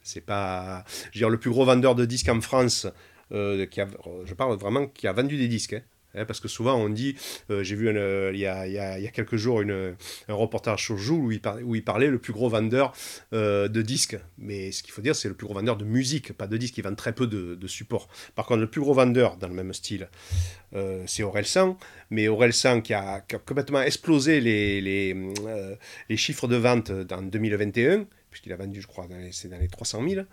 C'est 0.02 0.22
pas. 0.22 0.86
Je 1.12 1.20
veux 1.20 1.24
dire, 1.24 1.30
le 1.30 1.40
plus 1.40 1.50
gros 1.50 1.66
vendeur 1.66 1.94
de 1.94 2.06
disques 2.06 2.30
en 2.30 2.40
France, 2.40 2.88
euh, 3.32 3.66
qui 3.66 3.82
a, 3.82 3.88
je 4.26 4.34
parle 4.34 4.58
vraiment 4.58 4.88
qui 4.88 5.08
a 5.08 5.12
vendu 5.12 5.38
des 5.38 5.50
disques, 5.50 5.76
Hein, 5.76 5.82
parce 6.14 6.40
que 6.40 6.48
souvent 6.48 6.76
on 6.76 6.90
dit, 6.90 7.16
euh, 7.50 7.64
j'ai 7.64 7.76
vu 7.76 7.88
euh, 7.88 8.32
il, 8.34 8.40
y 8.40 8.48
a, 8.48 8.68
y 8.68 8.78
a, 8.78 9.12
quelques 9.12 9.36
jours 9.36 9.62
un 9.62 10.34
reportage 10.34 10.84
sur 10.84 10.98
Joule 10.98 11.26
où 11.64 11.76
il, 11.76 11.84
parlait, 11.84 12.08
le 12.08 12.20
plus 12.20 12.34
gros 12.34 12.50
vendeur 12.50 12.94
euh, 13.34 13.68
de 13.68 13.82
disques. 13.82 14.18
Mais 14.38 14.72
ce 14.72 14.84
qu'il 14.84 14.92
faut 14.92 15.02
dire, 15.02 15.16
c'est 15.16 15.28
le 15.28 15.34
plus 15.34 15.46
gros 15.46 15.56
vendeur 15.56 15.78
de 15.78 15.86
musique, 15.86 16.34
pas 16.34 16.48
de 16.48 16.58
disques. 16.58 16.78
Il 16.78 16.84
vend 16.84 16.96
très 16.96 17.14
peu 17.14 17.28
de, 17.28 17.68
supports. 17.68 18.08
Par 18.36 18.46
contre, 18.46 18.62
le 18.62 18.70
plus 18.70 18.82
gros 18.82 18.94
vendeur 18.94 19.38
dans 19.38 19.48
le 19.48 19.54
même 19.54 19.74
style, 19.74 20.10
c'est 21.06 21.24
Orelsan. 21.24 21.78
Mais 22.10 22.28
Orelsan 22.28 22.82
qui 22.82 22.94
a, 22.94 23.22
qui 23.22 23.36
a 23.36 23.40
complètement 23.40 23.82
explosé 23.82 24.42
les, 24.42 24.82
les, 24.82 25.16
les 26.10 26.18
chiffres 26.18 26.48
de 26.48 26.56
vente 26.56 26.92
en 27.12 27.22
2021, 27.22 28.06
puisqu'il 28.32 28.54
a 28.54 28.56
vendu, 28.56 28.82
je 28.82 28.88
crois, 28.88 29.08
c'est 29.32 29.50
dans 29.50 29.60
les 29.60 29.68
300 29.68 30.08
000. 30.08 30.26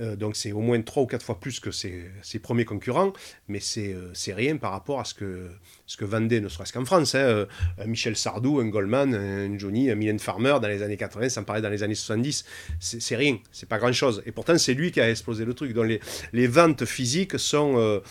Euh, 0.00 0.16
donc 0.16 0.34
c'est 0.36 0.52
au 0.52 0.60
moins 0.60 0.80
trois 0.80 1.02
ou 1.02 1.06
quatre 1.06 1.24
fois 1.24 1.38
plus 1.38 1.60
que 1.60 1.70
ses, 1.70 2.10
premiers 2.42 2.64
concurrents, 2.64 3.12
mais 3.48 3.60
euh, 3.76 4.10
c'est 4.14 4.32
rien 4.32 4.56
par 4.56 4.72
rapport 4.72 5.00
à 5.00 5.04
ce 5.04 5.14
que, 5.14 5.50
ce 5.86 5.96
que 5.96 6.04
vendait, 6.04 6.40
ne 6.40 6.48
serait-ce 6.48 6.72
qu'en 6.72 6.84
France. 6.84 7.14
Hein, 7.14 7.18
euh, 7.18 7.46
un 7.78 7.86
Michel 7.86 8.16
Sardou, 8.16 8.60
un 8.60 8.68
Goldman, 8.68 9.14
un 9.14 9.58
Johnny, 9.58 9.90
un 9.90 9.94
Mylène 9.94 10.18
Farmer 10.18 10.56
dans 10.60 10.68
les 10.68 10.82
années 10.82 10.96
80, 10.96 11.28
sans 11.28 11.44
parler 11.44 11.62
dans 11.62 11.68
les 11.68 11.82
années 11.82 11.94
70, 11.94 12.44
c'est 12.80 13.16
rien, 13.16 13.38
c'est 13.52 13.68
pas 13.68 13.78
grand-chose. 13.78 14.22
Et 14.26 14.32
pourtant 14.32 14.56
c'est 14.58 14.74
lui 14.74 14.90
qui 14.90 15.00
a 15.00 15.10
explosé 15.10 15.44
le 15.44 15.54
truc. 15.54 15.72
Donc 15.72 15.86
les, 15.86 16.00
les 16.32 16.46
ventes 16.46 16.84
physiques 16.84 17.38
sont, 17.38 18.02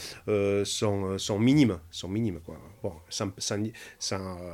sont, 0.64 1.18
sont 1.18 1.40
minimes, 1.40 1.80
sont 1.92 2.08
minimes 2.08 2.40
quoi. 2.46 2.58
Bon, 2.84 2.94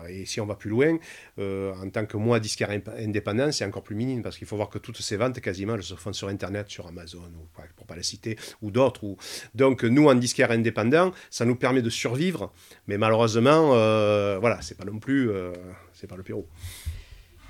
et 0.07 0.25
si 0.25 0.39
on 0.39 0.45
va 0.45 0.55
plus 0.55 0.69
loin, 0.69 0.97
en 1.37 1.89
tant 1.89 2.05
que 2.05 2.15
moi 2.15 2.39
disquaire 2.39 2.69
indépendant, 2.69 3.51
c'est 3.51 3.65
encore 3.65 3.83
plus 3.83 3.95
minime 3.95 4.21
parce 4.21 4.37
qu'il 4.37 4.45
faut 4.45 4.55
voir 4.55 4.69
que 4.69 4.77
toutes 4.77 5.01
ces 5.01 5.17
ventes 5.17 5.39
quasiment 5.41 5.73
elles 5.75 5.83
se 5.83 5.95
font 5.95 6.13
sur 6.13 6.27
Internet, 6.27 6.69
sur 6.69 6.87
Amazon 6.87 7.23
ou 7.35 7.47
pour 7.75 7.87
pas 7.87 7.95
la 7.95 8.03
citer, 8.03 8.37
ou 8.61 8.71
d'autres. 8.71 9.03
Ou... 9.03 9.17
Donc 9.55 9.83
nous, 9.83 10.07
en 10.07 10.15
disquaire 10.15 10.51
indépendant, 10.51 11.11
ça 11.29 11.45
nous 11.45 11.55
permet 11.55 11.81
de 11.81 11.89
survivre, 11.89 12.53
mais 12.87 12.97
malheureusement, 12.97 13.71
euh, 13.73 14.37
voilà, 14.39 14.61
c'est 14.61 14.77
pas 14.77 14.85
non 14.85 14.99
plus, 14.99 15.29
euh, 15.29 15.53
c'est 15.93 16.07
pas 16.07 16.15
le 16.15 16.23
Pérou. 16.23 16.45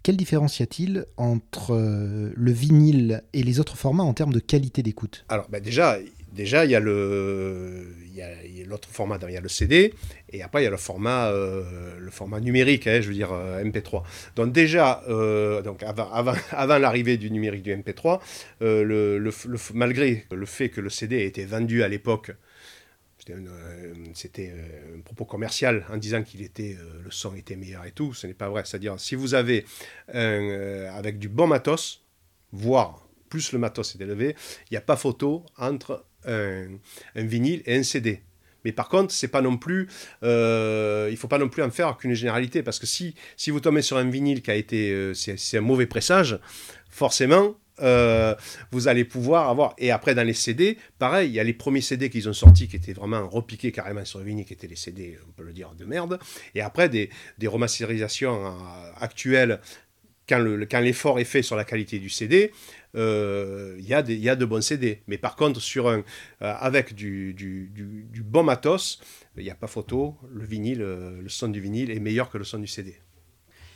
Quelle 0.02 0.18
différence 0.18 0.60
y 0.60 0.64
a-t-il 0.64 1.06
entre 1.18 1.74
euh, 1.74 2.32
le 2.34 2.52
vinyle 2.52 3.24
et 3.34 3.44
les 3.44 3.60
autres 3.60 3.78
formats 3.78 4.04
en 4.04 4.14
termes 4.14 4.34
de 4.34 4.40
qualité 4.40 4.82
d'écoute? 4.82 5.26
Alors 5.28 5.50
ben 5.50 5.62
déjà, 5.62 5.98
déjà 6.34 6.66
il 6.66 6.72
y 6.72 6.76
a 6.76 6.80
le, 6.80 7.96
a, 8.22 8.30
l'autre 8.66 8.90
format, 8.90 9.20
il 9.28 9.34
y 9.34 9.38
a 9.38 9.42
le 9.42 9.50
CD, 9.50 9.94
et 10.30 10.42
après 10.42 10.62
il 10.62 10.66
y 10.66 10.68
a 10.68 10.72
le 10.72 10.78
format, 10.78 11.30
euh, 11.30 11.98
le 12.00 12.12
format 12.12 12.40
numérique, 12.40 12.88
hein, 12.88 13.02
je 13.02 13.08
veux 13.08 13.14
dire 13.14 13.34
euh, 13.34 13.64
MP3. 13.64 14.04
Donc 14.36 14.52
déjà, 14.52 15.04
euh, 15.10 15.62
donc 15.62 15.84
avant, 15.84 16.12
avant, 16.12 16.34
avant 16.52 16.78
l'arrivée 16.78 17.18
du 17.18 17.32
numérique 17.32 17.64
du 17.64 17.76
MP3, 17.76 18.20
le, 18.62 19.30
malgré 19.74 20.26
le 20.32 20.46
fait 20.46 20.70
que 20.70 20.82
le 20.82 20.90
CD 20.90 21.18
ait 21.18 21.26
été 21.26 21.46
vendu 21.46 21.84
à 21.84 21.88
l'époque, 21.88 22.32
c'était 24.16 24.52
un 24.52 25.02
propos 25.02 25.26
commercial 25.26 25.86
en 25.92 25.98
disant 25.98 26.24
qu'il 26.24 26.42
était 26.42 26.76
le 27.04 27.12
son 27.12 27.36
était 27.36 27.56
meilleur 27.56 27.86
et 27.86 27.92
tout, 27.92 28.14
ce 28.14 28.26
n'est 28.26 28.34
pas 28.34 28.50
vrai. 28.50 28.64
C'est-à-dire 28.66 29.00
si 29.00 29.14
vous 29.14 29.36
avez 29.36 29.66
avec 30.08 31.20
du 31.20 31.30
bon 31.30 31.46
matos, 31.46 32.04
voire 32.52 33.08
plus 33.30 33.52
le 33.52 33.60
matos 33.60 33.96
est 33.96 34.02
élevé, 34.02 34.36
il 34.72 34.74
n'y 34.74 34.78
a 34.78 34.82
pas 34.82 34.96
photo 34.96 35.46
entre 35.58 36.06
un, 36.26 36.68
vinyle 37.16 37.62
et 37.66 37.78
un 37.78 37.84
CD. 37.84 38.22
Mais 38.66 38.72
par 38.72 38.90
contre, 38.90 39.14
c'est 39.14 39.30
pas 39.30 39.42
non 39.42 39.58
plus, 39.58 39.88
euh, 40.24 41.08
il 41.12 41.18
faut 41.18 41.30
pas 41.30 41.38
non 41.38 41.48
plus 41.48 41.64
en 41.64 41.70
faire 41.70 41.98
qu'une 41.98 42.14
généralité, 42.14 42.62
parce 42.62 42.80
que 42.80 42.86
si, 42.86 43.16
si 43.38 43.52
vous 43.52 43.60
tombez 43.62 43.82
sur 43.82 43.98
un 43.98 44.10
vinyle 44.10 44.42
qui 44.42 44.52
a 44.52 44.56
été, 44.56 44.92
euh, 44.92 45.14
c'est 45.14 45.58
un 45.58 45.62
mauvais 45.62 45.86
pressage, 45.86 46.38
forcément, 46.90 47.56
euh, 47.82 48.36
vous 48.72 48.90
allez 48.90 49.06
pouvoir 49.06 49.48
avoir. 49.48 49.74
Et 49.78 49.92
après, 49.92 50.14
dans 50.14 50.28
les 50.28 50.34
CD, 50.34 50.78
pareil, 50.98 51.30
il 51.30 51.36
y 51.36 51.40
a 51.40 51.44
les 51.46 51.54
premiers 51.54 51.80
CD 51.80 52.10
qu'ils 52.10 52.28
ont 52.28 52.34
sortis 52.34 52.68
qui 52.68 52.76
étaient 52.76 52.92
vraiment 52.92 53.30
repiqués 53.30 53.72
carrément 53.72 54.04
sur 54.04 54.20
le 54.20 54.26
vinyle, 54.26 54.46
qui 54.46 54.52
étaient 54.52 54.68
les 54.68 54.76
CD, 54.76 55.18
on 55.26 55.32
peut 55.32 55.44
le 55.44 55.54
dire, 55.54 55.72
de 55.78 55.86
merde. 55.86 56.20
Et 56.54 56.60
après, 56.60 56.90
des, 56.90 57.10
des 57.38 57.48
remasterisations 57.48 58.58
actuelles 59.00 59.62
quand 60.30 60.80
l'effort 60.80 61.20
est 61.20 61.26
fait 61.26 61.42
sur 61.42 61.56
la 61.56 61.64
qualité 61.64 62.00
du 62.00 62.10
CD, 62.10 62.52
il 62.96 63.00
euh, 63.00 63.78
y, 63.80 64.14
y, 64.14 64.30
a 64.30 64.36
de 64.36 64.46
bons 64.46 64.62
CD. 64.62 65.02
Mais 65.08 65.18
par 65.18 65.36
contre, 65.36 65.60
sur 65.60 65.90
un, 65.90 66.00
euh, 66.42 66.54
avec 66.60 66.96
du, 66.96 67.34
du, 67.34 68.24
bon 68.24 68.44
matos, 68.44 69.00
il 69.38 69.44
n'y 69.44 69.52
a 69.52 69.56
pas 69.56 69.68
photo. 69.68 70.18
Le 70.32 70.44
vinyle, 70.44 70.82
euh, 70.82 71.22
le 71.22 71.30
son 71.30 71.50
du 71.50 71.62
vinyle 71.62 71.92
est 71.92 72.00
meilleur 72.00 72.30
que 72.30 72.38
le 72.38 72.44
son 72.44 72.58
du 72.58 72.68
CD. 72.68 72.96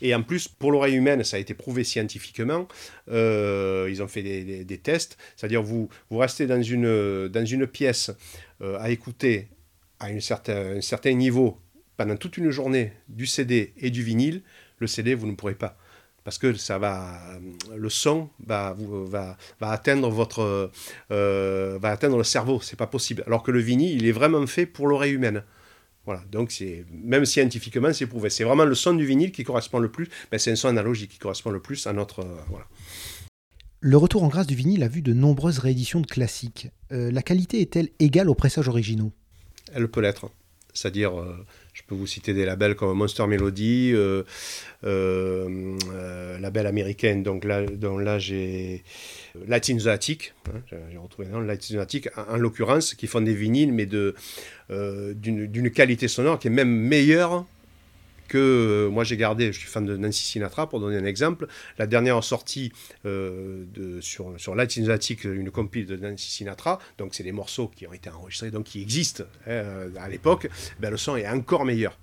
Et 0.02 0.14
en 0.16 0.24
plus, 0.24 0.48
pour 0.48 0.72
l'oreille 0.72 0.96
humaine, 0.96 1.24
ça 1.24 1.38
a 1.38 1.40
été 1.40 1.54
prouvé 1.54 1.84
scientifiquement. 1.84 2.68
ils 3.08 4.02
ont 4.02 4.08
fait 4.08 4.24
des, 4.24 4.66
des, 4.66 4.78
tests. 4.78 5.18
C'est-à-dire, 5.36 5.62
vous, 5.62 5.90
vous 6.10 6.18
restez 6.18 6.48
dans 6.48 6.62
une, 6.62 7.28
dans 7.30 7.46
une 7.46 7.68
pièce 7.68 8.12
à 8.62 8.90
écouter 8.90 9.48
à 10.00 10.10
une 10.12 10.20
certain, 10.20 10.78
un 10.78 10.82
certain 10.82 11.14
niveau 11.14 11.58
pendant 11.96 12.18
toute 12.18 12.36
une 12.38 12.50
journée 12.50 12.92
du 13.08 13.26
CD 13.26 13.74
et 13.78 13.92
du 13.92 14.04
vinyle. 14.04 14.42
Le 14.80 14.88
CD, 14.88 15.14
vous 15.14 15.28
ne 15.28 15.36
pourrez 15.36 15.56
pas 15.56 15.78
parce 16.24 16.38
que 16.38 16.54
ça 16.54 16.78
va, 16.78 17.20
le 17.76 17.90
son 17.90 18.30
va, 18.46 18.76
va, 18.78 19.38
va 19.60 19.70
atteindre 19.70 20.10
votre, 20.10 20.72
euh, 21.12 21.78
va 21.82 21.90
atteindre 21.90 22.18
le 22.18 22.24
cerveau, 22.24 22.62
c'est 22.62 22.76
pas 22.76 22.88
possible. 22.88 23.24
Alors 23.28 23.44
que 23.44 23.52
le 23.52 23.60
vinyle, 23.60 23.96
il 23.96 24.08
est 24.08 24.12
vraiment 24.12 24.46
fait 24.48 24.66
pour 24.66 24.88
l'oreille 24.88 25.14
humaine. 25.14 25.44
Voilà, 26.06 26.22
donc 26.32 26.52
c'est 26.52 26.86
même 26.92 27.26
scientifiquement 27.26 27.94
c'est 27.94 28.08
prouvé. 28.08 28.30
C'est 28.30 28.44
vraiment 28.44 28.66
le 28.66 28.76
son 28.76 28.94
du 28.94 29.06
vinyle 29.06 29.32
qui 29.32 29.44
correspond 29.44 29.80
le 29.80 29.90
plus. 29.90 30.10
Ben, 30.32 30.38
c'est 30.38 30.52
un 30.52 30.56
son 30.56 30.68
analogique 30.68 31.12
qui 31.12 31.18
correspond 31.18 31.50
le 31.50 31.62
plus 31.62 31.88
à 31.88 31.94
notre 31.94 32.26
voilà. 32.50 32.66
Le 33.80 33.98
retour 33.98 34.24
en 34.24 34.28
grâce 34.28 34.48
du 34.48 34.56
vinyle 34.56 34.84
a 34.84 34.88
vu 34.88 35.02
de 35.02 35.14
nombreuses 35.14 35.60
rééditions 35.60 36.00
de 36.00 36.08
classiques. 36.08 36.70
la 36.90 37.22
qualité 37.22 37.62
est-elle 37.62 37.90
égale 38.00 38.30
aux 38.30 38.36
pressages 38.36 38.70
originaux? 38.70 39.12
Elle 39.74 39.90
peut 39.90 40.02
l'être. 40.02 40.30
C'est-à-dire, 40.74 41.14
je 41.74 41.82
peux 41.88 41.96
vous 41.96 42.06
citer 42.06 42.34
des 42.34 42.46
labels 42.46 42.76
comme 42.76 42.96
Monster 42.96 43.26
Melody, 43.26 43.92
euh, 43.94 44.24
euh, 44.84 45.76
euh, 45.92 46.40
label 46.40 46.68
américain, 46.68 47.16
donc 47.18 47.46
là, 47.46 47.66
donc 47.66 48.02
là 48.02 48.20
j'ai 48.20 48.84
Latin 49.48 49.80
Zoatic, 49.80 50.34
hein, 50.48 50.62
j'ai 50.92 50.98
retrouvé 50.98 51.28
Zoatic, 51.60 52.10
en, 52.16 52.38
l'occurrence, 52.38 52.94
qui 52.94 53.08
font 53.08 53.22
des 53.22 53.34
vinyles, 53.34 53.74
mais 53.74 53.88
d'une 53.88 55.72
qualité 55.72 56.08
sonore 56.08 56.38
qui 56.38 56.48
est 56.48 56.52
même 56.52 56.70
meilleure 56.70 57.46
que 58.34 58.40
euh, 58.40 58.90
moi 58.90 59.04
j'ai 59.04 59.16
gardé, 59.16 59.54
je 59.54 59.60
suis 59.60 59.68
fan 59.68 59.86
de 59.86 59.96
Nancy 59.96 60.24
Sinatra 60.24 60.68
pour 60.68 60.80
donner 60.80 60.98
un 60.98 61.06
exemple. 61.06 61.46
La 61.78 61.86
dernière 61.86 62.24
sortie 62.24 62.72
euh, 63.06 63.66
sur, 64.02 64.34
sur 64.38 64.56
Latin 64.56 64.98
une 65.26 65.52
compile 65.52 65.86
de 65.86 65.96
Nancy 65.96 66.32
Sinatra, 66.32 66.80
donc 66.98 67.14
c'est 67.14 67.22
des 67.22 67.32
morceaux 67.32 67.68
qui 67.68 67.86
ont 67.86 67.94
été 67.94 68.10
enregistrés, 68.10 68.50
donc 68.50 68.66
qui 68.66 68.82
existent 68.82 69.24
hein, 69.46 69.92
à 70.00 70.10
l'époque, 70.10 70.50
ben, 70.80 70.90
le 70.90 70.98
son 70.98 71.16
est 71.16 71.28
encore 71.28 71.64
meilleur. 71.64 72.00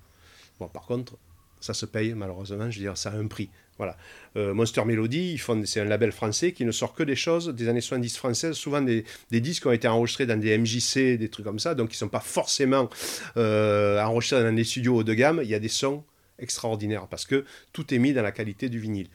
Bon, 0.57 0.69
par 0.69 0.85
contre, 0.85 1.17
ça 1.59 1.73
se 1.73 1.85
paye 1.85 2.13
malheureusement, 2.13 2.71
je 2.71 2.79
veux 2.79 2.85
dire, 2.85 2.97
ça 2.97 3.09
a 3.09 3.15
un 3.15 3.27
prix. 3.27 3.49
Voilà. 3.77 3.97
Euh, 4.37 4.53
Monster 4.53 4.85
Melody, 4.85 5.41
c'est 5.65 5.81
un 5.81 5.85
label 5.85 6.13
français 6.13 6.53
qui 6.53 6.63
ne 6.63 6.71
sort 6.71 6.93
que 6.93 7.03
des 7.03 7.15
choses 7.17 7.49
des 7.49 7.67
années 7.67 7.81
70 7.81 8.15
françaises, 8.15 8.55
souvent 8.55 8.81
des, 8.81 9.03
des, 9.31 9.41
disques 9.41 9.65
ont 9.65 9.71
été 9.71 9.87
enregistrés 9.89 10.25
dans 10.25 10.39
des 10.39 10.57
MJC, 10.57 11.17
des 11.17 11.29
trucs 11.29 11.45
comme 11.45 11.59
ça, 11.59 11.75
donc 11.75 11.93
ils 11.93 11.97
sont 11.97 12.07
pas 12.07 12.21
forcément 12.21 12.89
enregistrés 13.35 14.43
dans 14.43 14.55
des 14.55 14.63
studios 14.63 14.97
haut 14.97 15.03
de 15.03 15.13
gamme. 15.13 15.41
Il 15.43 15.49
y 15.49 15.55
a 15.55 15.59
des 15.59 15.67
sons 15.67 16.05
extraordinaire 16.41 17.07
parce 17.07 17.25
que 17.25 17.45
tout 17.73 17.93
est 17.93 17.99
mis 17.99 18.13
dans 18.13 18.23
la 18.23 18.31
qualité 18.31 18.69
du 18.69 18.79
vinyle. 18.79 19.09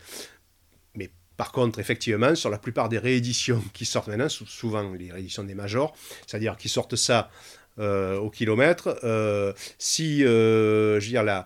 Mais 0.94 1.10
par 1.36 1.52
contre, 1.52 1.78
effectivement, 1.78 2.34
sur 2.34 2.50
la 2.50 2.58
plupart 2.58 2.88
des 2.88 2.98
rééditions 2.98 3.62
qui 3.74 3.84
sortent 3.84 4.08
maintenant, 4.08 4.28
souvent 4.28 4.92
les 4.92 5.12
rééditions 5.12 5.44
des 5.44 5.54
majors, 5.54 5.94
c'est-à-dire 6.26 6.56
qui 6.56 6.68
sortent 6.68 6.96
ça 6.96 7.30
euh, 7.78 8.16
au 8.16 8.30
kilomètre, 8.30 8.98
euh, 9.04 9.52
si, 9.78 10.24
euh, 10.24 10.98
je 10.98 11.04
veux 11.04 11.10
dire, 11.10 11.22
là, 11.22 11.44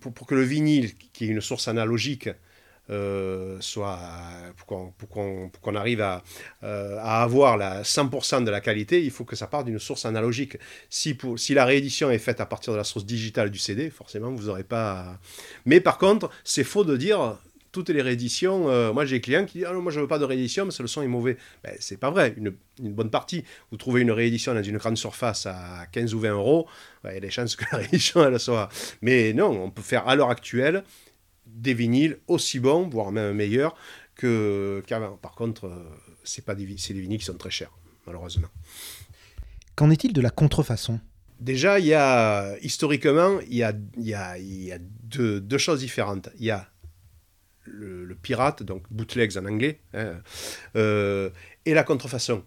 pour, 0.00 0.14
pour, 0.14 0.26
que 0.26 0.34
le 0.34 0.42
vinyle, 0.42 0.94
qui 1.12 1.24
est 1.24 1.28
une 1.28 1.42
source 1.42 1.68
analogique, 1.68 2.30
euh, 2.90 3.56
soit 3.60 3.98
pour 4.56 5.08
qu'on 5.08 5.74
arrive 5.74 6.00
à, 6.00 6.22
euh, 6.62 6.98
avoir 6.98 7.56
la 7.56 7.82
100% 7.82 8.44
de 8.44 8.50
la 8.50 8.60
qualité, 8.60 9.02
il 9.02 9.10
faut 9.10 9.24
que 9.24 9.36
ça 9.36 9.46
parte 9.46 9.66
d'une 9.66 9.78
source 9.78 10.04
analogique. 10.04 10.56
Si, 10.88 11.14
pour, 11.14 11.38
si 11.38 11.54
la 11.54 11.64
réédition 11.64 12.10
est 12.10 12.18
faite 12.18 12.40
à 12.40 12.46
partir 12.46 12.72
de 12.72 12.78
la 12.78 12.84
source 12.84 13.06
digitale 13.06 13.50
du 13.50 13.58
CD, 13.58 13.90
forcément, 13.90 14.30
vous 14.30 14.46
n'aurez 14.46 14.64
pas... 14.64 15.18
Mais 15.66 15.80
par 15.80 15.98
contre, 15.98 16.30
c'est 16.44 16.64
faux 16.64 16.84
de 16.84 16.96
dire 16.96 17.38
toutes 17.72 17.90
les 17.90 18.02
rééditions. 18.02 18.68
Euh, 18.68 18.92
moi, 18.92 19.04
j'ai 19.04 19.16
des 19.16 19.20
clients 19.20 19.44
qui 19.44 19.58
disent 19.58 19.66
ah 19.68 19.72
non, 19.72 19.82
moi, 19.82 19.92
je 19.92 20.00
veux 20.00 20.08
pas 20.08 20.18
de 20.18 20.24
réédition, 20.24 20.64
mais 20.64 20.72
le 20.78 20.86
son 20.86 21.02
est 21.02 21.08
mauvais. 21.08 21.36
Ben, 21.62 21.74
c'est 21.78 21.98
pas 21.98 22.10
vrai. 22.10 22.34
Une, 22.36 22.54
une, 22.82 22.92
bonne 22.92 23.10
partie. 23.10 23.44
Vous 23.70 23.76
trouvez 23.76 24.00
une 24.00 24.10
réédition 24.10 24.54
dans 24.54 24.62
une 24.62 24.78
grande 24.78 24.96
surface 24.96 25.46
à 25.46 25.86
15 25.92 26.14
ou 26.14 26.20
20 26.20 26.32
euros, 26.32 26.66
ben, 27.04 27.10
il 27.10 27.14
y 27.14 27.18
a 27.18 27.20
des 27.20 27.30
chances 27.30 27.56
que 27.56 27.64
la 27.72 27.78
réédition, 27.78 28.24
elle 28.24 28.38
soit. 28.40 28.68
Mais 29.02 29.32
non, 29.32 29.50
on 29.50 29.70
peut 29.70 29.82
faire 29.82 30.08
à 30.08 30.16
l'heure 30.16 30.30
actuelle 30.30 30.82
des 31.54 31.74
vinyles 31.74 32.18
aussi 32.26 32.60
bons, 32.60 32.88
voire 32.88 33.12
même 33.12 33.34
meilleurs 33.34 33.74
que 34.14 34.82
qu'avant. 34.86 35.16
Par 35.16 35.32
contre, 35.32 35.66
euh, 35.66 35.84
c'est 36.24 36.44
pas 36.44 36.54
des, 36.54 36.76
c'est 36.78 36.94
des 36.94 37.00
vinyles 37.00 37.18
qui 37.18 37.24
sont 37.24 37.36
très 37.36 37.50
chers, 37.50 37.72
malheureusement. 38.06 38.48
Qu'en 39.74 39.90
est-il 39.90 40.12
de 40.12 40.20
la 40.20 40.30
contrefaçon? 40.30 41.00
Déjà, 41.38 41.78
il 41.78 41.86
y 41.86 41.94
a 41.94 42.56
historiquement, 42.60 43.40
il 43.40 43.56
y 43.56 43.62
a, 43.62 43.72
il 43.96 44.06
y 44.06 44.14
a, 44.14 44.38
il 44.38 44.64
y 44.64 44.72
a 44.72 44.78
deux, 44.78 45.40
deux, 45.40 45.58
choses 45.58 45.80
différentes. 45.80 46.28
Il 46.38 46.44
y 46.44 46.50
a 46.50 46.68
le, 47.64 48.14
pirate, 48.14 48.62
donc 48.62 48.82
bootlegs 48.90 49.38
en 49.38 49.46
anglais, 49.46 49.80
hein, 49.94 50.20
euh, 50.76 51.30
et 51.64 51.72
la 51.72 51.82
contrefaçon. 51.82 52.44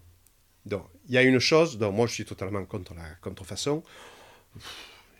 Donc, 0.64 0.86
il 1.08 1.14
y 1.14 1.18
a 1.18 1.22
une 1.22 1.40
chose, 1.40 1.76
donc 1.78 1.94
moi 1.94 2.06
je 2.06 2.12
suis 2.12 2.24
totalement 2.24 2.64
contre 2.64 2.94
la 2.94 3.08
contrefaçon. 3.20 3.82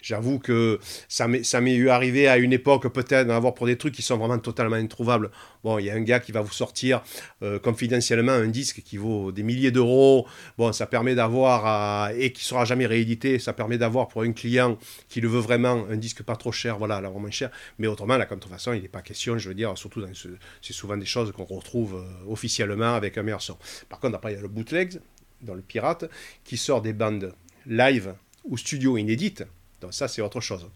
J'avoue 0.04 0.38
que 0.38 0.78
ça 1.08 1.26
m'est 1.28 1.74
eu 1.74 1.88
arrivé 1.88 2.28
à 2.28 2.36
une 2.36 2.52
époque 2.52 2.92
peut-être 2.92 3.26
d'en 3.26 3.36
avoir 3.36 3.54
pour 3.54 3.64
des 3.64 3.78
trucs 3.78 3.94
qui 3.94 4.02
sont 4.02 4.18
vraiment 4.18 4.38
totalement 4.38 4.76
introuvables. 4.76 5.30
Bon, 5.62 5.78
il 5.78 5.86
y 5.86 5.90
a 5.90 5.94
un 5.94 6.02
gars 6.02 6.20
qui 6.20 6.30
va 6.30 6.42
vous 6.42 6.52
sortir 6.52 7.02
euh, 7.42 7.58
confidentiellement 7.58 8.32
un 8.32 8.48
disque 8.48 8.82
qui 8.82 8.98
vaut 8.98 9.32
des 9.32 9.42
milliers 9.42 9.70
d'euros. 9.70 10.26
Bon, 10.58 10.74
ça 10.74 10.84
permet 10.86 11.14
d'avoir, 11.14 12.10
et 12.10 12.32
qui 12.32 12.44
sera 12.44 12.66
jamais 12.66 12.84
réédité, 12.84 13.38
ça 13.38 13.54
permet 13.54 13.78
d'avoir 13.78 14.08
pour 14.08 14.20
un 14.20 14.32
client 14.32 14.76
qui 15.08 15.22
le 15.22 15.28
veut 15.28 15.40
vraiment 15.40 15.86
un 15.88 15.96
disque 15.96 16.22
pas 16.22 16.36
trop 16.36 16.52
cher, 16.52 16.76
voilà, 16.76 17.00
là 17.00 17.08
moins 17.08 17.30
cher. 17.30 17.50
Mais 17.78 17.86
autrement, 17.86 18.18
la 18.18 18.26
contrefaçon, 18.26 18.74
il 18.74 18.82
n'est 18.82 18.88
pas 18.88 19.00
question, 19.00 19.38
je 19.38 19.48
veux 19.48 19.54
dire, 19.54 19.72
surtout 19.78 20.02
dans 20.02 20.12
ce, 20.12 20.28
c'est 20.60 20.74
souvent 20.74 20.98
des 20.98 21.06
choses 21.06 21.32
qu'on 21.32 21.44
retrouve 21.44 21.94
euh, 21.94 22.30
officiellement 22.30 22.94
avec 22.94 23.16
un 23.16 23.22
meilleur 23.22 23.40
son. 23.40 23.56
Par 23.88 24.00
contre, 24.00 24.16
après, 24.16 24.32
il 24.32 24.36
y 24.36 24.38
a 24.38 24.42
le 24.42 24.48
bootleg, 24.48 25.00
dans 25.40 25.54
le 25.54 25.62
pirate, 25.62 26.04
qui 26.44 26.58
sort 26.58 26.82
des 26.82 26.92
bandes 26.92 27.32
live 27.64 28.12
ou 28.44 28.58
studio 28.58 28.98
inédites 28.98 29.44
ça, 29.92 30.08
c'est 30.08 30.22
autre 30.22 30.40
chose. 30.40 30.66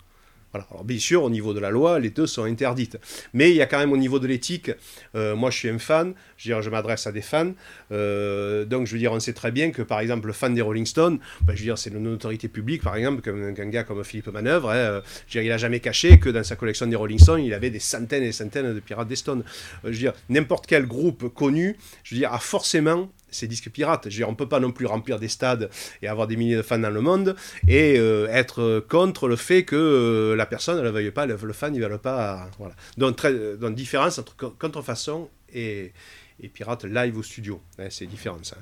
Alors 0.54 0.82
bien 0.82 0.98
sûr, 0.98 1.22
au 1.22 1.30
niveau 1.30 1.52
de 1.52 1.60
la 1.60 1.70
loi, 1.70 1.98
les 1.98 2.08
deux 2.08 2.26
sont 2.26 2.44
interdites. 2.44 2.98
Mais 3.34 3.50
il 3.50 3.56
y 3.56 3.60
a 3.60 3.66
quand 3.66 3.78
même 3.78 3.92
au 3.92 3.98
niveau 3.98 4.18
de 4.18 4.26
l'éthique, 4.26 4.70
euh, 5.14 5.36
moi 5.36 5.50
je 5.50 5.58
suis 5.58 5.68
un 5.68 5.78
fan, 5.78 6.14
je, 6.38 6.70
m'adresse 6.70 7.06
à 7.06 7.12
des 7.12 7.20
fans, 7.20 7.52
euh, 7.92 8.64
donc 8.64 8.86
je 8.86 8.92
veux 8.92 8.98
dire, 8.98 9.12
on 9.12 9.20
sait 9.20 9.34
très 9.34 9.50
bien 9.50 9.70
que 9.72 9.82
par 9.82 10.00
exemple 10.00 10.26
le 10.26 10.32
fan 10.32 10.54
des 10.54 10.62
Rolling 10.62 10.86
Stones, 10.86 11.18
ben, 11.42 11.54
je 11.54 11.58
veux 11.58 11.64
dire, 11.64 11.76
c'est 11.76 11.90
une 11.90 12.06
autorité 12.08 12.48
publique 12.48 12.82
par 12.82 12.96
exemple, 12.96 13.20
comme 13.20 13.42
un 13.42 13.68
gars 13.68 13.84
comme 13.84 14.02
Philippe 14.04 14.28
Manœuvre, 14.28 14.70
hein, 14.70 14.76
euh, 14.76 15.00
je 15.28 15.38
veux 15.38 15.42
dire, 15.42 15.42
il 15.42 15.50
n'a 15.50 15.58
jamais 15.58 15.80
caché 15.80 16.18
que 16.18 16.30
dans 16.30 16.44
sa 16.44 16.56
collection 16.56 16.86
des 16.86 16.96
Rolling 16.96 17.18
Stones, 17.18 17.42
il 17.42 17.52
avait 17.52 17.70
des 17.70 17.78
centaines 17.78 18.22
et 18.22 18.26
des 18.26 18.32
centaines 18.32 18.74
de 18.74 18.80
pirates 18.80 19.08
des 19.08 19.16
Stones. 19.16 19.44
je 19.84 19.88
veux 19.88 19.94
dire, 19.94 20.14
n'importe 20.30 20.66
quel 20.66 20.86
groupe 20.86 21.28
connu, 21.34 21.76
je 22.04 22.14
veux 22.14 22.20
dire, 22.20 22.32
a 22.32 22.38
forcément 22.38 23.10
ces 23.30 23.46
disques 23.46 23.70
pirates. 23.70 24.08
on 24.26 24.30
ne 24.30 24.36
peut 24.36 24.48
pas 24.48 24.60
non 24.60 24.72
plus 24.72 24.86
remplir 24.86 25.18
des 25.18 25.28
stades 25.28 25.70
et 26.02 26.08
avoir 26.08 26.26
des 26.26 26.36
milliers 26.36 26.56
de 26.56 26.62
fans 26.62 26.78
dans 26.78 26.90
le 26.90 27.00
monde 27.00 27.36
et 27.66 27.98
euh, 27.98 28.28
être 28.28 28.84
contre 28.88 29.28
le 29.28 29.36
fait 29.36 29.64
que 29.64 29.76
euh, 29.76 30.36
la 30.36 30.46
personne 30.46 30.78
ne 30.78 30.82
le 30.82 30.90
veuille 30.90 31.10
pas, 31.10 31.26
le, 31.26 31.36
fan 31.52 31.72
ne 31.72 31.86
veut 31.86 31.98
pas. 31.98 32.50
Voilà. 32.58 32.74
Donc, 32.96 33.16
très, 33.16 33.56
donc, 33.56 33.74
différence 33.74 34.18
entre 34.18 34.34
contrefaçon 34.36 35.28
et, 35.52 35.92
et 36.40 36.48
pirate 36.48 36.84
live 36.84 37.18
au 37.18 37.22
studio. 37.22 37.60
c'est 37.90 38.06
différent 38.06 38.38
ça. 38.42 38.56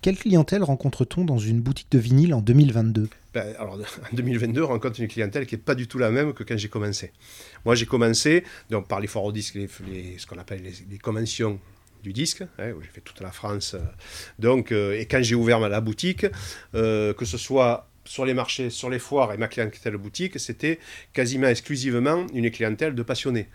Quelle 0.00 0.16
clientèle 0.16 0.62
rencontre-t-on 0.62 1.24
dans 1.24 1.38
une 1.38 1.60
boutique 1.60 1.90
de 1.90 1.98
vinyle 1.98 2.34
en 2.34 2.40
2022 2.40 3.08
ben, 3.34 3.54
alors, 3.58 3.74
en 3.74 4.16
2022, 4.16 4.62
on 4.62 4.68
rencontre 4.68 5.00
une 5.00 5.08
clientèle 5.08 5.46
qui 5.46 5.54
n'est 5.54 5.60
pas 5.60 5.74
du 5.74 5.86
tout 5.86 5.98
la 5.98 6.10
même 6.10 6.32
que 6.32 6.44
quand 6.44 6.56
j'ai 6.56 6.68
commencé. 6.68 7.12
Moi, 7.66 7.74
j'ai 7.74 7.84
commencé 7.84 8.42
donc, 8.70 8.88
par 8.88 9.00
les 9.00 9.06
foires 9.06 9.24
au 9.24 9.32
disque, 9.32 9.58
ce 9.58 10.26
qu'on 10.26 10.38
appelle 10.38 10.62
les, 10.62 10.72
les 10.90 10.98
conventions 10.98 11.60
du 12.02 12.12
disque, 12.12 12.42
hein, 12.58 12.72
j'ai 12.80 12.88
fait 12.88 13.00
toute 13.00 13.20
la 13.20 13.30
France. 13.30 13.74
Euh. 13.74 13.80
Donc, 14.38 14.72
euh, 14.72 14.98
et 14.98 15.06
quand 15.06 15.22
j'ai 15.22 15.34
ouvert 15.34 15.60
la 15.60 15.80
boutique, 15.80 16.26
euh, 16.74 17.12
que 17.12 17.24
ce 17.24 17.38
soit 17.38 17.88
sur 18.04 18.24
les 18.24 18.34
marchés, 18.34 18.70
sur 18.70 18.88
les 18.88 18.98
foires 18.98 19.32
et 19.32 19.36
ma 19.36 19.48
clientèle 19.48 19.96
boutique, 19.96 20.38
c'était 20.38 20.78
quasiment 21.12 21.48
exclusivement 21.48 22.26
une 22.32 22.50
clientèle 22.50 22.94
de 22.94 23.02
passionnés. 23.02 23.48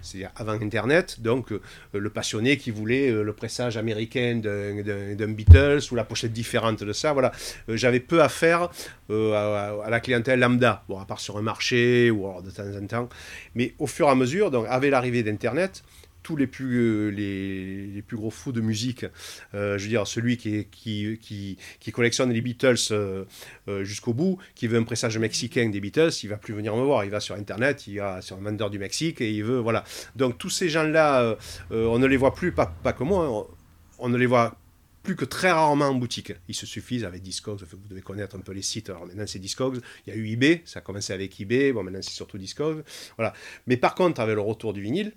C'est-à-dire 0.00 0.32
avant 0.34 0.60
Internet, 0.60 1.20
donc 1.20 1.54
le 1.92 2.10
passionné 2.10 2.56
qui 2.56 2.72
voulait 2.72 3.12
le 3.12 3.32
pressage 3.32 3.76
américain 3.76 4.40
d'un 4.42 5.28
Beatles 5.28 5.78
ou 5.92 5.94
la 5.94 6.02
pochette 6.02 6.32
différente 6.32 6.82
de 6.82 6.92
ça. 6.92 7.12
Voilà, 7.12 7.30
j'avais 7.68 8.00
peu 8.00 8.20
à 8.20 8.28
faire 8.28 8.70
à, 9.08 9.86
la 9.88 10.00
clientèle 10.00 10.40
lambda, 10.40 10.82
bon, 10.88 10.98
à 10.98 11.04
part 11.04 11.20
sur 11.20 11.38
un 11.38 11.42
marché 11.42 12.10
ou 12.10 12.26
de 12.42 12.50
temps 12.50 12.76
en 12.76 12.84
temps. 12.88 13.08
Mais 13.54 13.74
au 13.78 13.86
fur 13.86 14.08
et 14.08 14.10
à 14.10 14.16
mesure, 14.16 14.50
donc 14.50 14.66
avec 14.68 14.90
l'arrivée 14.90 15.22
d'Internet, 15.22 15.84
tous 16.22 16.36
les 16.36 16.46
plus, 16.46 16.78
euh, 16.78 17.08
les, 17.10 18.02
plus 18.02 18.16
gros 18.16 18.30
fous 18.30 18.52
de 18.52 18.60
musique, 18.60 19.04
euh, 19.54 19.78
je 19.78 19.84
veux 19.84 19.88
dire, 19.88 20.06
celui 20.06 20.36
qui, 20.36 20.66
qui, 20.70 21.18
qui, 21.80 21.92
collectionne 21.92 22.32
les 22.32 22.40
Beatles 22.40 22.76
euh, 22.90 23.24
jusqu'au 23.82 24.14
bout, 24.14 24.38
qui 24.54 24.66
veut 24.66 24.78
un 24.78 24.84
pressage 24.84 25.18
mexicain 25.18 25.68
des 25.68 25.80
Beatles, 25.80 26.10
il 26.22 26.28
va 26.28 26.36
plus 26.36 26.54
venir 26.54 26.76
me 26.76 26.82
voir, 26.82 27.04
il 27.04 27.10
va 27.10 27.20
sur 27.20 27.34
Internet, 27.34 27.86
il 27.86 27.98
va 27.98 28.22
sur 28.22 28.36
un 28.36 28.40
vendeur 28.42 28.70
du 28.70 28.78
Mexique 28.78 29.20
et 29.20 29.30
il 29.30 29.44
veut, 29.44 29.58
voilà. 29.58 29.84
Donc 30.16 30.38
tous 30.38 30.50
ces 30.50 30.68
gens-là, 30.68 31.36
on 31.70 31.98
ne 31.98 32.06
les 32.06 32.16
voit 32.16 32.34
plus, 32.34 32.52
pas, 32.52 32.66
pas 32.66 32.92
que 32.92 33.04
moi, 33.04 33.30
on, 33.30 33.46
on 33.98 34.08
ne 34.08 34.16
les 34.16 34.26
voit 34.26 34.56
plus 35.02 35.16
que 35.16 35.24
très 35.24 35.50
rarement 35.50 35.86
en 35.86 35.94
boutique. 35.94 36.32
Il 36.48 36.54
se 36.54 36.66
suffit 36.66 37.04
avec 37.04 37.22
Discogs, 37.22 37.62
vous 37.62 37.88
devez 37.88 38.02
connaître 38.02 38.36
un 38.36 38.40
peu 38.40 38.52
les 38.52 38.62
sites. 38.62 38.90
Alors 38.90 39.06
maintenant 39.06 39.24
c'est 39.26 39.38
Discogs, 39.38 39.80
il 40.06 40.12
y 40.12 40.16
a 40.16 40.18
eu 40.18 40.28
eBay, 40.30 40.62
ça 40.64 40.78
a 40.78 40.82
commencé 40.82 41.12
avec 41.12 41.40
eBay, 41.40 41.72
bon 41.72 41.82
maintenant 41.82 42.02
c'est 42.02 42.10
surtout 42.10 42.38
Discogs. 42.38 42.84
Voilà. 43.16 43.32
Mais 43.66 43.76
par 43.76 43.94
contre, 43.94 44.20
avec 44.20 44.34
le 44.34 44.40
retour 44.40 44.72
du 44.72 44.80
vinyle, 44.80 45.12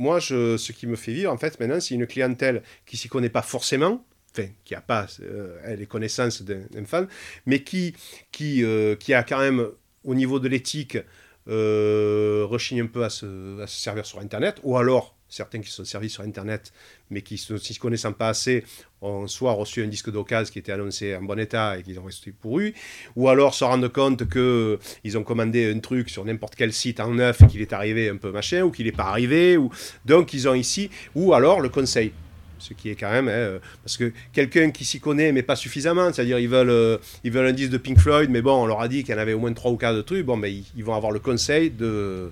moi, 0.00 0.18
ce 0.20 0.72
qui 0.72 0.86
me 0.86 0.96
fait 0.96 1.12
vivre, 1.12 1.30
en 1.30 1.36
fait, 1.36 1.60
maintenant, 1.60 1.78
c'est 1.78 1.94
une 1.94 2.06
clientèle 2.06 2.62
qui 2.86 2.96
s'y 2.96 3.08
connaît 3.08 3.28
pas 3.28 3.42
forcément, 3.42 4.02
enfin, 4.32 4.48
qui 4.64 4.72
n'a 4.72 4.80
pas 4.80 5.06
euh, 5.20 5.76
les 5.76 5.84
connaissances 5.84 6.42
d'un 6.42 6.84
fan, 6.86 7.06
mais 7.44 7.62
qui, 7.62 7.94
qui, 8.32 8.64
euh, 8.64 8.96
qui 8.96 9.12
a 9.12 9.22
quand 9.22 9.38
même, 9.38 9.68
au 10.04 10.14
niveau 10.14 10.40
de 10.40 10.48
l'éthique, 10.48 10.96
euh, 11.48 12.46
rechigne 12.48 12.80
un 12.80 12.86
peu 12.86 13.04
à 13.04 13.10
se, 13.10 13.60
à 13.60 13.66
se, 13.66 13.78
servir 13.78 14.06
sur 14.06 14.20
Internet, 14.20 14.56
ou 14.62 14.78
alors 14.78 15.14
certains 15.30 15.60
qui 15.60 15.70
sont 15.70 15.84
servis 15.84 16.10
sur 16.10 16.24
Internet, 16.24 16.72
mais 17.08 17.22
qui, 17.22 17.42
ne 17.50 17.56
se 17.56 17.78
connaissant 17.78 18.12
pas 18.12 18.28
assez, 18.28 18.64
ont 19.00 19.26
soit 19.26 19.52
reçu 19.52 19.82
un 19.82 19.86
disque 19.86 20.10
d'occasion 20.10 20.52
qui 20.52 20.58
était 20.58 20.72
annoncé 20.72 21.14
en 21.14 21.22
bon 21.22 21.38
état 21.38 21.78
et 21.78 21.82
qu'ils 21.82 21.98
ont 21.98 22.04
resté 22.04 22.32
pourru, 22.32 22.74
ou 23.16 23.28
alors 23.28 23.54
se 23.54 23.64
rendent 23.64 23.88
compte 23.88 24.28
qu'ils 24.28 25.18
ont 25.18 25.22
commandé 25.22 25.72
un 25.72 25.78
truc 25.78 26.10
sur 26.10 26.24
n'importe 26.24 26.56
quel 26.56 26.72
site 26.72 27.00
en 27.00 27.14
neuf 27.14 27.40
et 27.42 27.46
qu'il 27.46 27.60
est 27.60 27.72
arrivé 27.72 28.08
un 28.08 28.16
peu 28.16 28.32
machin, 28.32 28.62
ou 28.62 28.70
qu'il 28.70 28.86
n'est 28.86 28.92
pas 28.92 29.04
arrivé, 29.04 29.56
ou... 29.56 29.70
donc 30.04 30.34
ils 30.34 30.48
ont 30.48 30.54
ici, 30.54 30.90
ou 31.14 31.32
alors 31.32 31.60
le 31.60 31.68
conseil. 31.68 32.12
Ce 32.58 32.74
qui 32.74 32.90
est 32.90 32.94
quand 32.94 33.10
même 33.10 33.28
hein, 33.28 33.58
parce 33.82 33.96
que 33.96 34.12
quelqu'un 34.34 34.70
qui 34.70 34.84
s'y 34.84 35.00
connaît 35.00 35.32
mais 35.32 35.42
pas 35.42 35.56
suffisamment 35.56 36.12
c'est-à-dire 36.12 36.38
ils 36.38 36.46
veulent 36.46 36.68
euh, 36.68 36.98
ils 37.24 37.32
veulent 37.32 37.46
un 37.46 37.54
disque 37.54 37.70
de 37.70 37.78
Pink 37.78 37.98
Floyd 37.98 38.28
mais 38.28 38.42
bon 38.42 38.52
on 38.52 38.66
leur 38.66 38.82
a 38.82 38.88
dit 38.88 39.02
qu'il 39.02 39.14
y 39.14 39.16
en 39.16 39.20
avait 39.20 39.32
au 39.32 39.38
moins 39.38 39.54
trois 39.54 39.70
ou 39.70 39.78
quatre 39.78 39.96
de 39.96 40.02
trucs 40.02 40.26
bon 40.26 40.36
mais 40.36 40.52
ils 40.52 40.84
vont 40.84 40.94
avoir 40.94 41.10
le 41.10 41.20
conseil 41.20 41.70
de 41.70 42.30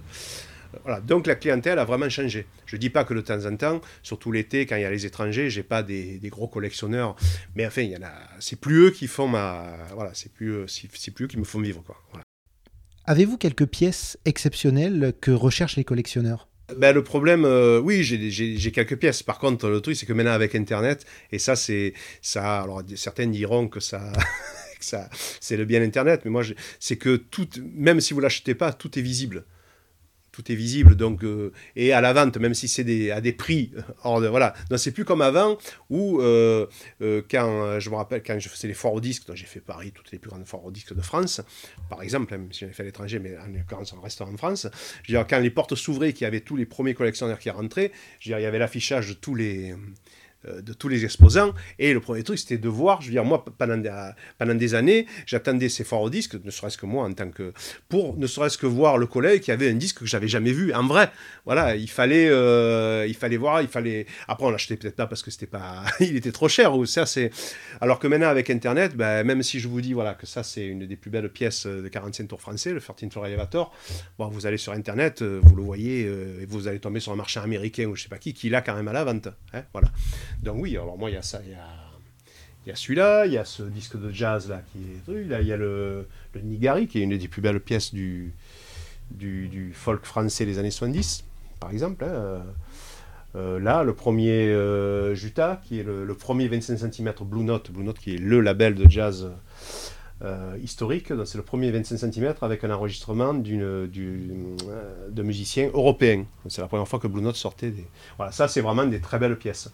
voilà. 0.83 1.01
Donc 1.01 1.27
la 1.27 1.35
clientèle 1.35 1.79
a 1.79 1.85
vraiment 1.85 2.09
changé. 2.09 2.47
Je 2.67 2.77
ne 2.77 2.81
dis 2.81 2.91
pas 2.91 3.05
que 3.05 3.15
de 3.15 3.21
temps 3.21 3.45
en 3.47 3.57
temps, 3.57 3.81
surtout 4.03 4.33
l'été, 4.33 4.67
quand 4.67 4.77
il 4.77 4.83
y 4.83 4.85
a 4.85 4.91
les 4.91 5.07
étrangers, 5.07 5.51
j'ai 5.51 5.63
pas 5.63 5.83
des, 5.83 6.21
gros 6.25 6.49
collectionneurs, 6.49 7.17
mais 7.55 7.67
enfin, 7.67 7.83
il 7.83 7.91
y 7.91 7.97
en 7.97 8.03
a. 8.03 8.13
C'est 8.39 8.61
plus 8.61 8.87
eux 8.87 8.91
qui 8.91 9.07
font 9.07 9.29
ma. 9.29 9.65
Voilà, 9.95 10.11
c'est 10.15 10.33
plus, 10.33 10.67
c'est 10.67 11.11
plus 11.11 11.25
eux 11.25 11.29
qui 11.29 11.39
me 11.39 11.45
font 11.45 11.61
vivre, 11.61 11.83
quoi. 11.83 11.97
Avez-vous 13.07 13.39
quelques 13.39 13.67
pièces 13.67 14.19
exceptionnelles 14.27 15.15
que 15.21 15.31
recherchent 15.31 15.77
les 15.77 15.85
collectionneurs? 15.85 16.49
Ben, 16.77 16.93
le 16.93 17.03
problème, 17.03 17.47
euh, 17.47 17.81
oui, 17.81 18.03
j'ai 18.05 18.73
quelques 18.73 18.97
pièces. 18.97 19.23
Par 19.23 19.39
contre, 19.39 19.69
le 19.69 19.81
truc, 19.81 19.97
c'est 19.97 20.05
que 20.05 20.13
maintenant, 20.13 20.33
avec 20.33 20.55
Internet, 20.55 21.07
et 21.33 21.39
ça, 21.39 21.57
c'est 21.57 21.95
ça. 22.21 22.61
Alors, 22.61 22.83
certains 22.97 23.27
diront 23.27 23.69
que 23.69 23.81
ça. 23.81 24.13
ça 24.81 25.09
c'est 25.41 25.57
le 25.57 25.65
bien 25.65 25.83
Internet, 25.83 26.21
mais 26.25 26.31
moi, 26.31 26.43
c'est 26.79 26.97
que 26.97 27.17
tout, 27.17 27.49
même 27.75 28.01
si 28.01 28.13
vous 28.13 28.21
l'achetez 28.21 28.55
pas, 28.55 28.73
tout 28.75 28.99
est 28.99 29.03
visible 29.03 29.45
tout 30.39 30.53
est 30.53 30.55
visible 30.55 30.95
donc 30.95 31.25
euh, 31.25 31.53
et 31.75 31.93
à 31.93 32.01
la 32.01 32.13
vente 32.13 32.37
même 32.37 32.55
si 32.55 32.69
c'est 32.69 33.11
à 33.11 33.21
des 33.21 33.33
prix 33.33 33.73
hors 34.05 34.21
de 34.21 34.29
voilà. 34.29 34.55
Non 34.71 34.77
c'est 34.77 34.93
plus 34.93 35.05
comme 35.05 35.21
avant 35.21 35.59
où 35.91 36.21
euh, 36.21 36.67
euh, 37.03 37.23
quand 37.29 37.81
je 37.81 37.91
me 37.91 37.97
rappelle 37.97 38.23
quand 38.23 38.39
je 38.39 38.49
faisais 38.49 38.69
les 38.69 38.75
foires 38.75 38.93
au 38.93 39.01
disque 39.01 39.35
j'ai 39.35 39.47
fait 39.47 39.61
Paris 39.61 39.91
toutes 39.93 40.13
les 40.13 40.19
plus 40.19 40.31
grandes 40.31 40.47
foires 40.47 40.65
au 40.65 40.71
disque 40.71 40.95
de 40.95 41.01
France 41.01 41.41
par 41.91 42.03
exemple 42.03 42.33
même 42.33 42.53
si 42.53 42.61
j'avais 42.61 42.73
fait 42.73 42.85
à 42.85 42.87
l'étranger 42.87 43.19
mais 43.19 43.37
en 43.37 43.49
l'occurrence 43.49 43.93
en 43.93 44.01
restant 44.01 44.29
en 44.33 44.37
France. 44.37 44.69
Je 45.03 45.13
veux 45.13 45.19
dire, 45.19 45.27
quand 45.27 45.41
les 45.41 45.51
portes 45.51 45.75
s'ouvraient 45.75 46.13
qu'il 46.13 46.25
y 46.25 46.27
avait 46.27 46.41
tous 46.41 46.57
les 46.57 46.67
premiers 46.67 46.95
collectionneurs 46.95 47.41
qui 47.41 47.51
rentraient 47.51 47.91
je 48.21 48.29
veux 48.29 48.35
dire, 48.35 48.39
il 48.39 48.45
y 48.45 48.47
avait 48.47 48.61
l'affichage 48.61 49.09
de 49.09 49.15
tous 49.15 49.35
les 49.35 49.73
euh, 49.73 49.77
de 50.45 50.73
tous 50.73 50.89
les 50.89 51.05
exposants. 51.05 51.53
Et 51.79 51.93
le 51.93 52.01
premier 52.01 52.23
truc, 52.23 52.39
c'était 52.39 52.59
de 52.59 52.69
voir, 52.69 53.01
je 53.01 53.07
veux 53.07 53.13
dire, 53.13 53.25
moi, 53.25 53.45
pendant, 53.45 53.83
pendant 54.39 54.55
des 54.55 54.75
années, 54.75 55.07
j'attendais 55.27 55.69
ces 55.69 55.85
forts 55.85 56.11
disques, 56.11 56.37
ne 56.43 56.51
serait-ce 56.51 56.79
que 56.79 56.87
moi 56.87 57.05
en 57.05 57.13
tant 57.13 57.31
que. 57.31 57.53
pour 57.89 58.17
ne 58.17 58.27
serait-ce 58.27 58.59
que 58.59 58.67
voir 58.67 58.99
le 58.99 59.07
collègue 59.07 59.43
qui 59.43 59.51
avait 59.51 59.71
un 59.71 59.75
disque 59.75 59.99
que 59.99 60.07
j'avais 60.07 60.29
jamais 60.29 60.53
vu, 60.53 60.73
en 60.73 60.87
vrai. 60.87 61.11
Voilà, 61.45 61.77
il 61.77 61.91
fallait, 61.91 62.29
euh, 62.29 63.07
il 63.09 63.15
fallait 63.15 63.37
voir, 63.37 63.63
il 63.63 63.69
fallait. 63.69 64.07
Après, 64.27 64.47
on 64.47 64.51
l'achetait 64.51 64.77
peut-être 64.77 64.97
pas 64.97 65.07
parce 65.07 65.23
que 65.23 65.31
c'était 65.31 65.47
pas. 65.47 65.85
il 66.01 66.17
était 66.17 66.33
trop 66.33 66.49
cher, 66.49 66.75
ou 66.77 66.87
ça, 66.87 67.07
c'est. 67.07 67.31
Alors 67.81 67.99
que 67.99 68.07
maintenant, 68.07 68.29
avec 68.29 68.51
Internet, 68.51 68.97
ben, 68.97 69.25
même 69.25 69.43
si 69.43 69.61
je 69.61 69.69
vous 69.69 69.81
dis, 69.81 69.93
voilà, 69.93 70.15
que 70.15 70.27
ça, 70.27 70.43
c'est 70.43 70.67
une 70.67 70.87
des 70.87 70.97
plus 70.97 71.11
belles 71.11 71.31
pièces 71.31 71.67
de 71.67 71.89
45 71.89 72.29
tours 72.29 72.41
français, 72.41 72.73
le 72.73 72.81
13 72.81 73.11
Floor 73.11 73.27
Elevator, 73.27 73.75
bon, 74.19 74.29
vous 74.29 74.47
allez 74.47 74.57
sur 74.57 74.73
Internet, 74.73 75.23
euh, 75.23 75.41
vous 75.43 75.57
le 75.57 75.63
voyez, 75.63 76.01
et 76.01 76.47
vous 76.47 76.69
allez 76.69 76.79
tomber 76.79 77.01
sur 77.01 77.13
un 77.13 77.17
marché 77.17 77.41
américain 77.41 77.87
ou 77.87 77.97
je 77.97 78.03
sais 78.03 78.09
pas 78.09 78.19
qui, 78.19 78.35
qui 78.35 78.49
l'a 78.49 78.61
quand 78.61 78.75
même 78.75 78.89
à 78.89 78.93
la 78.93 79.05
vente. 79.05 79.29
Hein, 79.53 79.63
voilà. 79.73 79.89
Donc 80.43 80.57
oui, 80.61 80.77
alors 80.77 80.99
moi 80.99 81.11
il 81.11 81.15
y 81.15 81.17
a 81.17 81.23
ça, 81.23 81.41
il 81.45 81.51
y 82.67 82.71
a, 82.71 82.77
celui-là, 82.77 83.27
il 83.27 83.33
y 83.33 83.39
a 83.39 83.45
ce 83.45 83.63
disque 83.63 83.99
de 83.99 84.11
jazz 84.11 84.49
là 84.49 84.63
qui 84.73 84.79
est 84.79 85.29
là, 85.29 85.41
il 85.41 85.47
y 85.47 85.53
a 85.53 85.57
le, 85.57 86.07
Nigari 86.43 86.87
qui 86.87 86.99
est 86.99 87.03
une 87.03 87.17
des 87.17 87.29
plus 87.29 87.43
belles 87.43 87.61
pièces 87.61 87.95
du, 87.95 88.35
folk 89.73 90.05
français 90.05 90.45
des 90.47 90.59
années 90.59 90.71
70, 90.71 91.25
par 91.61 91.71
exemple. 91.71 92.05
Hein. 92.05 92.43
Euh, 93.37 93.61
là, 93.61 93.85
le 93.85 93.95
premier 93.95 94.49
euh, 94.49 95.15
Juta, 95.15 95.61
qui 95.65 95.81
est 95.81 95.83
le, 95.83 96.15
premier 96.15 96.49
25 96.49 96.79
cm 96.79 97.13
Blue 97.23 97.45
Note, 97.45 97.71
Blue 97.71 97.85
Note 97.85 97.99
qui 97.99 98.15
est 98.15 98.19
le 98.19 98.41
label 98.41 98.75
de 98.75 98.89
jazz 98.89 99.31
euh, 100.23 100.57
historique, 100.63 101.13
c'est 101.25 101.37
le 101.37 101.45
premier 101.45 101.71
25 101.71 102.11
cm 102.11 102.35
avec 102.41 102.65
un 102.65 102.71
enregistrement 102.71 103.35
d'une, 103.35 103.87
du, 103.87 104.33
de 105.11 105.23
musiciens 105.23 105.71
européens. 105.73 106.25
C'est 106.49 106.63
la 106.63 106.69
première 106.69 106.89
fois 106.89 106.99
que 106.99 107.07
Blue 107.07 107.23
Note 107.23 107.37
sortait. 107.37 107.71
Des... 107.71 107.87
Voilà, 108.17 108.33
ça 108.33 108.49
c'est 108.49 108.63
vraiment 108.63 108.87
des 108.87 109.01
très 109.01 109.19
belles 109.19 109.39
pièces. 109.39 109.71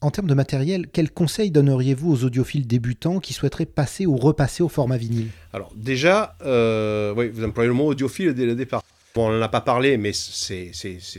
En 0.00 0.10
termes 0.10 0.26
de 0.26 0.34
matériel, 0.34 0.88
quels 0.88 1.10
conseils 1.10 1.50
donneriez-vous 1.50 2.12
aux 2.12 2.24
audiophiles 2.24 2.66
débutants 2.66 3.18
qui 3.18 3.32
souhaiteraient 3.32 3.66
passer 3.66 4.06
ou 4.06 4.16
repasser 4.16 4.62
au 4.62 4.68
format 4.68 4.96
vinyle? 4.96 5.28
Alors 5.52 5.72
déjà, 5.74 6.36
euh, 6.44 7.14
oui, 7.16 7.28
vous 7.28 7.44
employez 7.44 7.68
le 7.68 7.74
mot 7.74 7.86
audiophile 7.86 8.34
dès 8.34 8.46
le 8.46 8.54
départ. 8.54 8.82
Bon, 9.14 9.28
on 9.28 9.32
n'en 9.32 9.40
a 9.40 9.48
pas 9.48 9.62
parlé, 9.62 9.96
mais 9.96 10.12
c'est 10.12 10.72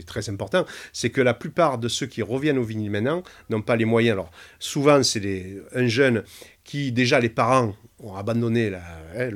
très 0.06 0.28
important. 0.30 0.64
C'est 0.92 1.10
que 1.10 1.20
la 1.20 1.34
plupart 1.34 1.78
de 1.78 1.88
ceux 1.88 2.06
qui 2.06 2.22
reviennent 2.22 2.58
au 2.58 2.62
vinyle 2.62 2.92
maintenant 2.92 3.24
n'ont 3.50 3.62
pas 3.62 3.74
les 3.74 3.84
moyens. 3.84 4.12
Alors 4.12 4.30
souvent, 4.60 5.02
c'est 5.02 5.56
un 5.74 5.88
jeune 5.88 6.22
qui, 6.62 6.92
déjà, 6.92 7.18
les 7.18 7.28
parents 7.28 7.74
ont 7.98 8.14
abandonné, 8.14 8.70
la, 8.70 8.82
hein, 9.16 9.30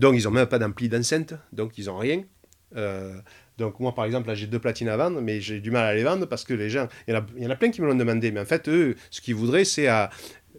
donc 0.00 0.16
ils 0.18 0.24
n'ont 0.24 0.32
même 0.32 0.46
pas 0.46 0.58
d'ampli 0.58 0.88
d'enceinte, 0.88 1.34
donc 1.52 1.78
ils 1.78 1.86
n'ont 1.86 1.98
rien. 1.98 2.24
Euh, 2.76 3.14
donc 3.58 3.78
moi, 3.78 3.94
par 3.94 4.04
exemple, 4.04 4.28
là, 4.28 4.34
j'ai 4.34 4.46
deux 4.46 4.58
platines 4.58 4.88
à 4.88 4.96
vendre, 4.96 5.20
mais 5.20 5.40
j'ai 5.40 5.60
du 5.60 5.70
mal 5.70 5.84
à 5.84 5.94
les 5.94 6.02
vendre 6.02 6.26
parce 6.26 6.44
que 6.44 6.54
les 6.54 6.70
gens, 6.70 6.88
il 7.06 7.14
y 7.14 7.46
en 7.46 7.50
a, 7.50 7.56
plein 7.56 7.70
qui 7.70 7.80
me 7.82 7.86
l'ont 7.86 7.94
demandé, 7.94 8.32
mais 8.32 8.40
en 8.40 8.44
fait, 8.44 8.68
eux, 8.68 8.96
ce 9.10 9.20
qu'ils 9.20 9.34
voudraient, 9.34 9.64
c'est 9.64 9.86
à 9.86 10.10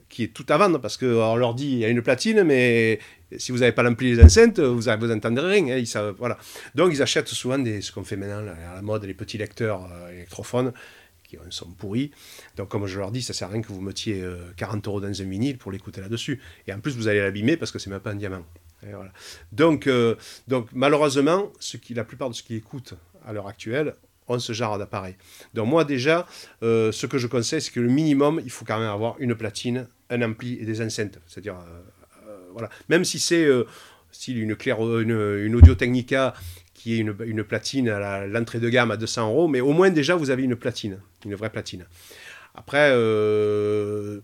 qui 0.08 0.24
est 0.24 0.28
tout 0.28 0.46
à 0.50 0.58
vendre 0.58 0.80
parce 0.80 0.98
qu'on 0.98 1.36
leur 1.36 1.56
dit 1.56 1.72
il 1.72 1.80
y 1.80 1.86
a 1.86 1.90
une 1.90 2.02
platine, 2.02 2.44
mais 2.44 3.00
si 3.38 3.52
vous 3.52 3.60
n'avez 3.60 3.72
pas 3.72 3.84
l'ampli 3.84 4.16
des 4.16 4.24
enceintes, 4.24 4.60
vous 4.60 4.88
n'entendrez 4.88 5.60
rien. 5.60 5.76
Hein, 5.76 5.78
ils 5.78 6.14
voilà. 6.18 6.38
Donc 6.74 6.94
ils 6.94 7.02
achètent 7.02 7.28
souvent 7.28 7.58
des, 7.58 7.82
ce 7.82 7.92
qu'on 7.92 8.04
fait 8.04 8.16
maintenant 8.16 8.54
à 8.72 8.76
la 8.76 8.82
mode, 8.82 9.04
les 9.04 9.14
petits 9.14 9.38
lecteurs 9.38 9.90
euh, 9.92 10.12
électrophones 10.12 10.72
qui 11.28 11.38
sont 11.50 11.72
pourris. 11.72 12.12
Donc 12.56 12.70
comme 12.70 12.86
je 12.86 13.00
leur 13.00 13.12
dis, 13.12 13.24
ça 13.24 13.34
sert 13.34 13.50
à 13.50 13.52
rien 13.52 13.62
que 13.62 13.68
vous 13.68 13.82
mettiez 13.82 14.24
40 14.58 14.88
euh, 14.88 14.90
euros 14.90 15.02
dans 15.02 15.08
un 15.08 15.26
vinyle 15.26 15.58
pour 15.58 15.72
l'écouter 15.72 16.02
là-dessus. 16.02 16.40
Et 16.68 16.74
en 16.74 16.80
plus, 16.80 16.96
vous 16.96 17.08
allez 17.08 17.20
l'abîmer 17.20 17.58
parce 17.58 17.72
que 17.72 17.80
c'est 17.80 17.90
même 17.90 18.00
pas 18.00 18.12
un 18.12 18.16
diamant. 18.16 18.46
Donc, 19.52 19.88
euh, 19.88 20.16
donc 20.48 20.70
malheureusement, 20.74 21.52
ce 21.60 21.78
qui, 21.78 21.94
la 21.94 22.04
plupart 22.04 22.30
de 22.30 22.36
ceux 22.36 22.44
qui 22.44 22.56
écoutent 22.56 22.96
à 23.26 23.34
l'heure 23.34 23.48
actuelle 23.48 23.96
ont 24.28 24.40
ce 24.40 24.54
genre 24.54 24.78
d'appareil. 24.78 25.16
Donc 25.54 25.68
moi 25.68 25.84
déjà, 25.84 26.26
euh, 26.64 26.92
ce 26.92 27.06
que 27.06 27.18
je 27.18 27.28
conseille, 27.28 27.62
c'est 27.62 27.72
que 27.72 27.80
le 27.80 27.90
minimum, 27.90 28.42
il 28.44 28.52
faut 28.52 28.66
quand 28.66 28.80
même 28.80 28.90
avoir 28.90 29.16
une 29.20 29.36
platine, 29.36 29.88
un 30.10 30.22
ampli 30.22 30.58
et 30.60 30.66
des 30.66 30.82
enceintes. 30.82 31.20
C'est-à-dire, 31.28 31.58
euh, 32.28 32.38
voilà, 32.52 32.70
même 32.90 33.06
si 33.06 33.20
c'est 33.20 33.48
claire, 34.58 34.80
une, 35.00 35.56
Audio 35.56 35.76
Technica 35.76 36.34
qui 36.74 36.94
est 36.94 36.98
une 36.98 37.44
platine 37.44 37.90
à 37.90 38.28
l'entrée 38.28 38.60
de 38.60 38.70
gamme 38.70 38.92
à 38.92 38.98
200 38.98 39.30
euros, 39.30 39.48
mais 39.48 39.62
au 39.62 39.74
moins 39.74 39.90
déjà 39.90 40.16
vous 40.16 40.30
avez 40.30 40.44
une 40.44 40.56
platine, 40.56 41.00
une 41.26 41.36
vraie 41.36 41.50
platine. 41.50 41.86
Après, 42.58 42.92
euh, 42.94 44.22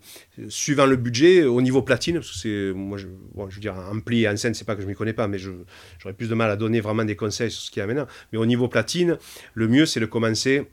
suivant 0.48 0.86
le 0.86 0.96
budget, 0.96 1.44
au 1.44 1.60
niveau 1.60 1.82
platine, 1.82 2.16
parce 2.16 2.30
que 2.32 2.38
c'est, 2.38 2.72
moi, 2.74 2.96
je, 2.96 3.06
veux 3.06 3.60
dire, 3.60 3.74
ampli 3.74 4.22
et 4.22 4.28
en 4.28 4.36
scène, 4.36 4.54
c'est 4.54 4.64
pas 4.64 4.74
que 4.74 4.82
je 4.82 4.86
m'y 4.86 4.94
connais 4.94 5.12
pas, 5.12 5.28
mais 5.28 5.38
j'aurais 5.38 6.14
plus 6.16 6.28
de 6.28 6.34
mal 6.34 6.50
à 6.50 6.56
donner 6.56 6.80
vraiment 6.80 7.04
des 7.04 7.16
conseils 7.16 7.50
sur 7.50 7.62
ce 7.62 7.70
qu'il 7.70 7.80
y 7.80 7.82
a 7.82 7.86
maintenant. 7.86 8.06
Mais 8.32 8.38
au 8.38 8.46
niveau 8.46 8.68
platine, 8.68 9.18
le 9.54 9.68
mieux, 9.68 9.84
c'est 9.84 10.00
de 10.00 10.06
commencer, 10.06 10.66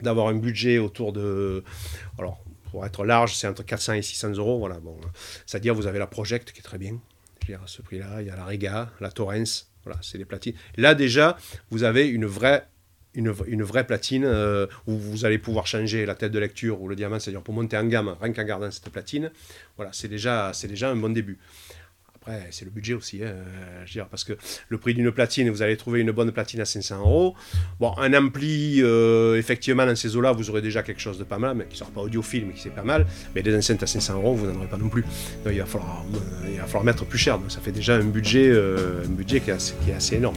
d'avoir 0.00 0.26
un 0.26 0.34
budget 0.34 0.78
autour 0.78 1.12
de, 1.12 1.62
alors, 2.18 2.42
pour 2.70 2.84
être 2.84 3.04
large, 3.04 3.36
c'est 3.36 3.46
entre 3.46 3.64
400 3.64 3.94
et 3.94 4.02
600 4.02 4.32
euros, 4.32 4.58
voilà, 4.58 4.80
bon. 4.80 4.96
C'est-à-dire, 5.46 5.74
vous 5.74 5.86
avez 5.86 6.00
la 6.00 6.08
Project, 6.08 6.52
qui 6.52 6.60
est 6.60 6.64
très 6.64 6.78
bien, 6.78 6.98
je 7.42 7.46
veux 7.46 7.54
dire, 7.54 7.62
à 7.62 7.68
ce 7.68 7.80
prix-là, 7.82 8.22
il 8.22 8.26
y 8.26 8.30
a 8.30 8.36
la 8.36 8.44
Rega, 8.44 8.90
la 9.00 9.10
Torrens, 9.12 9.68
voilà, 9.84 10.00
c'est 10.02 10.18
les 10.18 10.24
platines. 10.24 10.54
Là, 10.76 10.94
déjà, 10.94 11.36
vous 11.70 11.84
avez 11.84 12.08
une 12.08 12.26
vraie 12.26 12.66
une, 13.14 13.32
une, 13.46 13.62
vraie 13.62 13.86
platine 13.86 14.24
euh, 14.24 14.66
où 14.86 14.96
vous 14.96 15.24
allez 15.24 15.38
pouvoir 15.38 15.66
changer 15.66 16.06
la 16.06 16.14
tête 16.14 16.32
de 16.32 16.38
lecture 16.38 16.80
ou 16.80 16.88
le 16.88 16.96
diamant, 16.96 17.18
c'est-à-dire 17.18 17.42
pour 17.42 17.54
monter 17.54 17.76
en 17.76 17.84
gamme, 17.84 18.16
rien 18.20 18.32
qu'en 18.32 18.44
gardant 18.44 18.70
cette 18.70 18.88
platine. 18.90 19.30
Voilà, 19.76 19.92
c'est 19.92 20.08
déjà, 20.08 20.52
déjà 20.68 20.90
un 20.90 20.96
bon 20.96 21.12
début. 21.12 21.38
Après, 22.24 22.46
c'est 22.52 22.64
le 22.64 22.70
budget 22.70 22.94
aussi, 22.94 23.20
hein, 23.24 23.34
je 23.84 23.94
veux 23.94 24.00
dire, 24.00 24.06
parce 24.06 24.22
que 24.22 24.34
le 24.68 24.78
prix 24.78 24.94
d'une 24.94 25.10
platine, 25.10 25.50
vous 25.50 25.60
allez 25.60 25.76
trouver 25.76 25.98
une 25.98 26.12
bonne 26.12 26.30
platine 26.30 26.60
à 26.60 26.64
500 26.64 27.00
euros. 27.00 27.34
Bon, 27.80 27.92
un 27.98 28.14
ampli, 28.14 28.80
euh, 28.80 29.36
effectivement, 29.36 29.84
dans 29.84 29.96
ces 29.96 30.16
eaux-là, 30.16 30.30
vous 30.30 30.48
aurez 30.48 30.62
déjà 30.62 30.84
quelque 30.84 31.00
chose 31.00 31.18
de 31.18 31.24
pas 31.24 31.38
mal, 31.38 31.56
mais 31.56 31.64
qui 31.64 31.72
ne 31.72 31.78
sera 31.78 31.90
pas 31.90 32.00
audiophile, 32.00 32.46
mais 32.46 32.52
qui 32.52 32.60
c'est 32.60 32.70
pas 32.70 32.84
mal. 32.84 33.08
Mais 33.34 33.42
des 33.42 33.56
enceintes 33.56 33.82
à 33.82 33.88
500 33.88 34.14
euros, 34.14 34.34
vous 34.34 34.46
n'en 34.46 34.54
aurez 34.54 34.68
pas 34.68 34.76
non 34.76 34.88
plus. 34.88 35.02
Donc, 35.02 35.52
il 35.52 35.58
va 35.58 35.66
falloir, 35.66 36.04
il 36.48 36.58
va 36.58 36.66
falloir 36.66 36.84
mettre 36.84 37.04
plus 37.04 37.18
cher. 37.18 37.40
Donc, 37.40 37.50
ça 37.50 37.60
fait 37.60 37.72
déjà 37.72 37.96
un 37.96 38.04
budget, 38.04 38.48
euh, 38.48 39.02
budget 39.08 39.40
qui 39.40 39.50
est 39.50 39.94
assez, 39.94 40.14
énorme. 40.14 40.36